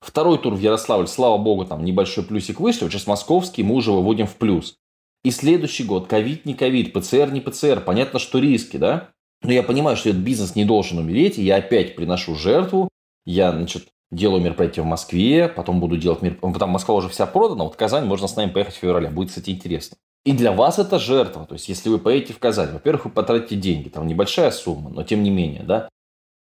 Второй 0.00 0.38
тур 0.38 0.54
в 0.54 0.60
Ярославль, 0.60 1.08
слава 1.08 1.38
богу, 1.38 1.64
там 1.64 1.84
небольшой 1.84 2.24
плюсик 2.24 2.60
вышли. 2.60 2.88
Сейчас 2.88 3.06
московский 3.06 3.62
мы 3.62 3.74
уже 3.74 3.92
выводим 3.92 4.26
в 4.26 4.36
плюс. 4.36 4.76
И 5.24 5.30
следующий 5.30 5.84
год, 5.84 6.06
ковид 6.06 6.46
не 6.46 6.54
ковид, 6.54 6.92
ПЦР 6.92 7.30
не 7.32 7.40
ПЦР, 7.40 7.82
понятно, 7.84 8.18
что 8.18 8.38
риски, 8.38 8.76
да? 8.76 9.10
Но 9.42 9.52
я 9.52 9.62
понимаю, 9.62 9.96
что 9.96 10.10
этот 10.10 10.22
бизнес 10.22 10.54
не 10.54 10.64
должен 10.64 10.98
умереть, 10.98 11.38
и 11.38 11.42
я 11.42 11.56
опять 11.56 11.96
приношу 11.96 12.34
жертву. 12.34 12.88
Я, 13.24 13.52
значит, 13.52 13.88
делаю 14.10 14.42
мероприятие 14.42 14.82
в 14.82 14.86
Москве, 14.86 15.48
потом 15.48 15.80
буду 15.80 15.96
делать 15.96 16.22
мероприятие. 16.22 16.58
Там 16.58 16.70
Москва 16.70 16.94
уже 16.94 17.08
вся 17.08 17.26
продана, 17.26 17.64
вот 17.64 17.76
Казань 17.76 18.04
можно 18.04 18.28
с 18.28 18.36
нами 18.36 18.50
поехать 18.50 18.74
в 18.74 18.78
феврале, 18.78 19.08
будет, 19.10 19.28
кстати, 19.28 19.50
интересно. 19.50 19.96
И 20.24 20.32
для 20.32 20.52
вас 20.52 20.78
это 20.78 20.98
жертва. 20.98 21.46
То 21.46 21.54
есть, 21.54 21.68
если 21.68 21.88
вы 21.88 21.98
поедете 21.98 22.34
в 22.34 22.38
Казань, 22.38 22.72
во-первых, 22.72 23.06
вы 23.06 23.10
потратите 23.10 23.56
деньги, 23.56 23.88
там 23.88 24.06
небольшая 24.06 24.50
сумма, 24.50 24.90
но 24.90 25.02
тем 25.02 25.22
не 25.22 25.30
менее, 25.30 25.62
да. 25.62 25.88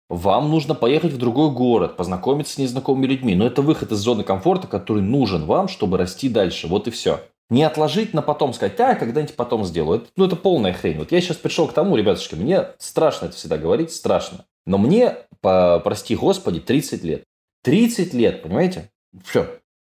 Вам 0.09 0.51
нужно 0.51 0.75
поехать 0.75 1.13
в 1.13 1.17
другой 1.17 1.49
город, 1.49 1.97
познакомиться 1.97 2.53
с 2.53 2.57
незнакомыми 2.59 3.07
людьми. 3.07 3.35
Но 3.35 3.45
это 3.45 3.63
выход 3.63 3.91
из 3.91 3.97
зоны 3.97 4.23
комфорта, 4.23 4.67
который 4.67 5.01
нужен 5.01 5.45
вам, 5.45 5.67
чтобы 5.67 5.97
расти 5.97 6.29
дальше. 6.29 6.67
Вот 6.67 6.87
и 6.87 6.91
все. 6.91 7.21
Не 7.49 7.63
отложить 7.63 8.13
на 8.13 8.21
потом, 8.21 8.53
сказать, 8.53 8.79
а, 8.79 8.95
когда-нибудь 8.95 9.35
потом 9.35 9.65
сделаю. 9.65 10.01
Это, 10.01 10.09
ну, 10.15 10.25
это 10.25 10.35
полная 10.35 10.73
хрень. 10.73 10.99
Вот 10.99 11.11
я 11.11 11.21
сейчас 11.21 11.37
пришел 11.37 11.67
к 11.67 11.73
тому, 11.73 11.95
ребятушки, 11.95 12.35
мне 12.35 12.67
страшно 12.77 13.27
это 13.27 13.35
всегда 13.35 13.57
говорить, 13.57 13.91
страшно. 13.91 14.45
Но 14.65 14.77
мне, 14.77 15.15
по, 15.41 15.79
прости 15.83 16.15
господи, 16.15 16.59
30 16.59 17.03
лет. 17.03 17.23
30 17.65 18.13
лет, 18.13 18.43
понимаете? 18.43 18.91
Все. 19.23 19.47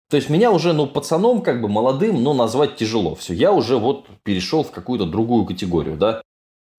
То 0.09 0.17
есть 0.17 0.29
меня 0.29 0.51
уже, 0.51 0.73
ну, 0.73 0.85
пацаном, 0.85 1.41
как 1.41 1.59
бы 1.59 1.67
молодым, 1.67 2.21
но 2.21 2.35
назвать 2.35 2.75
тяжело. 2.75 3.15
Все, 3.15 3.33
я 3.33 3.51
уже 3.51 3.77
вот 3.77 4.05
перешел 4.21 4.63
в 4.63 4.69
какую-то 4.69 5.07
другую 5.07 5.45
категорию, 5.45 5.97
да. 5.97 6.21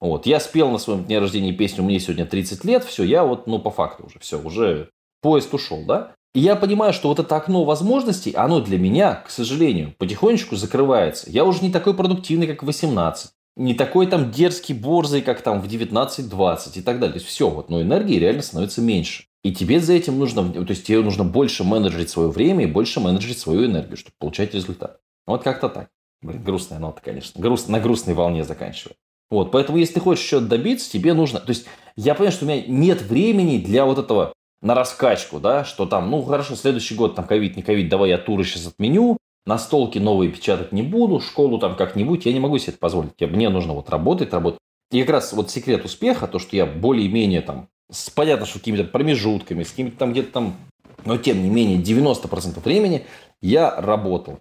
Вот, 0.01 0.27
я 0.27 0.39
спел 0.39 0.71
на 0.71 0.79
своем 0.79 1.05
дне 1.05 1.19
рождения 1.19 1.53
песню 1.53 1.83
«Мне 1.83 1.99
сегодня 1.99 2.27
30 2.27 2.65
лет», 2.65 2.85
все, 2.85 3.03
я 3.03 3.25
вот, 3.25 3.49
ну, 3.49 3.59
по 3.59 3.71
факту 3.71 4.07
уже, 4.07 4.21
все, 4.21 4.41
уже 4.41 4.91
поезд 5.21 5.53
ушел, 5.53 5.85
да. 5.85 6.13
И 6.33 6.41
я 6.41 6.55
понимаю, 6.55 6.93
что 6.93 7.09
вот 7.09 7.19
это 7.19 7.35
окно 7.35 7.65
возможностей, 7.65 8.33
оно 8.33 8.61
для 8.61 8.79
меня, 8.79 9.17
к 9.17 9.31
сожалению, 9.31 9.95
потихонечку 9.99 10.55
закрывается. 10.55 11.29
Я 11.29 11.45
уже 11.45 11.61
не 11.63 11.73
такой 11.73 11.95
продуктивный, 11.95 12.47
как 12.47 12.63
в 12.63 12.67
18. 12.67 13.33
Не 13.57 13.75
такой 13.75 14.07
там 14.07 14.31
дерзкий, 14.31 14.75
борзый, 14.75 15.23
как 15.23 15.43
там 15.43 15.61
в 15.61 15.67
19-20 15.67 16.79
и 16.79 16.83
так 16.83 17.01
далее. 17.01 17.15
То 17.15 17.19
есть 17.19 17.27
все, 17.27 17.51
вот, 17.51 17.69
но 17.69 17.83
энергии 17.83 18.19
реально 18.19 18.43
становится 18.43 18.81
меньше. 18.81 19.25
И 19.45 19.53
тебе 19.53 19.79
за 19.79 19.93
этим 19.93 20.19
нужно, 20.19 20.51
то 20.51 20.71
есть 20.71 20.87
тебе 20.87 21.01
нужно 21.01 21.23
больше 21.23 21.65
менеджерить 21.65 22.09
свое 22.09 22.31
время 22.31 22.65
и 22.65 22.67
больше 22.67 22.99
менеджерить 22.99 23.39
свою 23.39 23.67
энергию, 23.67 23.99
чтобы 23.99 24.15
получать 24.19 24.55
результат. 24.55 25.01
Вот 25.27 25.43
как-то 25.43 25.69
так. 25.69 25.91
Блин, 26.23 26.43
грустная 26.43 26.79
нота, 26.79 27.03
конечно. 27.05 27.41
Груст, 27.41 27.69
на 27.69 27.79
грустной 27.79 28.15
волне 28.15 28.43
заканчиваю. 28.43 28.97
Вот, 29.31 29.51
поэтому 29.51 29.77
если 29.77 29.95
ты 29.95 30.01
хочешь 30.01 30.25
что-то 30.25 30.47
добиться, 30.47 30.91
тебе 30.91 31.13
нужно... 31.13 31.41
То 31.41 31.51
есть 31.51 31.67
я 31.97 32.15
понимаю, 32.15 32.33
что 32.33 32.47
у 32.47 32.49
меня 32.49 32.63
нет 32.67 33.03
времени 33.03 33.59
для 33.59 33.85
вот 33.85 33.99
этого 33.99 34.33
на 34.63 34.75
раскачку, 34.75 35.41
да, 35.41 35.65
что 35.65 35.85
там, 35.85 36.11
ну 36.11 36.23
хорошо, 36.23 36.57
следующий 36.57 36.95
год 36.95 37.15
там 37.15 37.27
ковид, 37.27 37.57
не 37.57 37.63
ковид, 37.63 37.91
давай 37.91 38.11
я 38.11 38.19
туры 38.19 38.45
сейчас 38.45 38.67
отменю, 38.67 39.19
настолки 39.45 39.99
новые 39.99 40.31
печатать 40.31 40.73
не 40.73 40.83
буду, 40.83 41.21
школу 41.21 41.59
там 41.59 41.77
как-нибудь, 41.77 42.25
я 42.25 42.33
не 42.33 42.41
могу 42.41 42.57
себе 42.57 42.71
это 42.71 42.79
позволить. 42.79 43.21
Мне 43.21 43.51
нужно 43.51 43.75
вот 43.75 43.91
работать, 43.91 44.33
работать. 44.33 44.59
И 44.91 45.01
как 45.03 45.11
раз 45.11 45.35
вот 45.35 45.51
секрет 45.51 45.85
успеха, 45.85 46.27
то, 46.27 46.39
что 46.39 46.57
я 46.57 46.65
более-менее 46.65 47.43
там 47.43 47.69
с, 47.95 48.11
понятно, 48.11 48.47
что 48.47 48.59
какими-то 48.59 48.85
промежутками, 48.85 49.63
с 49.63 49.71
какими-то 49.71 49.97
там 49.97 50.13
где-то 50.13 50.33
там, 50.33 50.57
но 51.05 51.17
тем 51.17 51.43
не 51.43 51.49
менее 51.49 51.79
90% 51.79 52.61
времени 52.63 53.07
я 53.41 53.75
работал. 53.81 54.39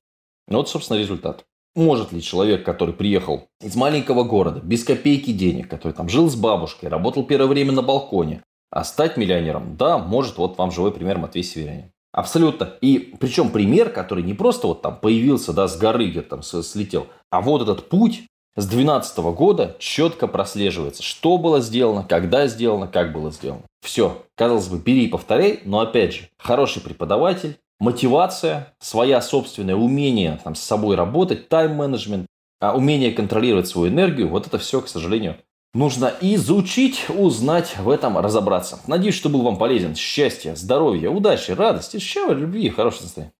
Ну 0.47 0.57
вот, 0.57 0.69
собственно, 0.69 0.97
результат. 0.97 1.45
Может 1.75 2.11
ли 2.11 2.21
человек, 2.21 2.63
который 2.63 2.93
приехал 2.93 3.47
из 3.61 3.75
маленького 3.75 4.23
города, 4.23 4.59
без 4.59 4.83
копейки 4.83 5.31
денег, 5.31 5.69
который 5.69 5.93
там 5.93 6.07
жил 6.07 6.29
с 6.29 6.35
бабушкой, 6.35 6.89
работал 6.89 7.23
первое 7.23 7.47
время 7.47 7.71
на 7.71 7.81
балконе, 7.81 8.43
а 8.69 8.83
стать 8.83 9.17
миллионером? 9.17 9.75
Да, 9.77 9.97
может. 9.97 10.37
Вот 10.37 10.57
вам 10.57 10.71
живой 10.71 10.91
пример 10.91 11.17
Матвей 11.17 11.43
Северянин. 11.43 11.91
Абсолютно. 12.11 12.75
И 12.81 13.15
причем 13.19 13.49
пример, 13.49 13.89
который 13.89 14.23
не 14.23 14.35
просто 14.35 14.67
вот 14.67 14.83
там 14.83 14.97
появился, 14.97 15.51
да, 15.51 15.67
с 15.67 15.75
горы 15.77 16.11
где-то 16.11 16.29
там 16.29 16.43
слетел, 16.43 17.07
а 17.31 17.41
вот 17.41 17.63
этот 17.63 17.89
путь, 17.89 18.27
с 18.55 18.65
2012 18.67 19.17
года 19.35 19.75
четко 19.79 20.27
прослеживается, 20.27 21.01
что 21.01 21.37
было 21.37 21.59
сделано, 21.59 22.05
когда 22.07 22.47
сделано, 22.47 22.87
как 22.87 23.11
было 23.11 23.31
сделано. 23.31 23.63
Все. 23.81 24.23
Казалось 24.35 24.67
бы, 24.67 24.77
бери 24.77 25.05
и 25.05 25.09
повторяй, 25.09 25.61
но 25.65 25.79
опять 25.79 26.13
же, 26.13 26.29
хороший 26.37 26.81
преподаватель, 26.81 27.57
мотивация, 27.79 28.73
своя 28.79 29.21
собственное 29.21 29.75
умение 29.75 30.39
там, 30.43 30.55
с 30.55 30.61
собой 30.61 30.95
работать, 30.95 31.49
тайм-менеджмент, 31.49 32.27
а 32.61 32.75
умение 32.75 33.11
контролировать 33.11 33.67
свою 33.67 33.91
энергию, 33.91 34.29
вот 34.29 34.47
это 34.47 34.57
все, 34.59 34.81
к 34.81 34.87
сожалению, 34.87 35.37
нужно 35.73 36.13
изучить, 36.21 37.07
узнать, 37.09 37.75
в 37.77 37.89
этом 37.89 38.17
разобраться. 38.17 38.79
Надеюсь, 38.87 39.15
что 39.15 39.29
был 39.29 39.41
вам 39.41 39.57
полезен. 39.57 39.95
Счастья, 39.95 40.55
здоровья, 40.55 41.09
удачи, 41.09 41.51
радости, 41.51 41.97
счастья, 41.97 42.33
любви 42.33 42.67
и 42.67 42.69
хорошего 42.69 43.03
настроения. 43.03 43.33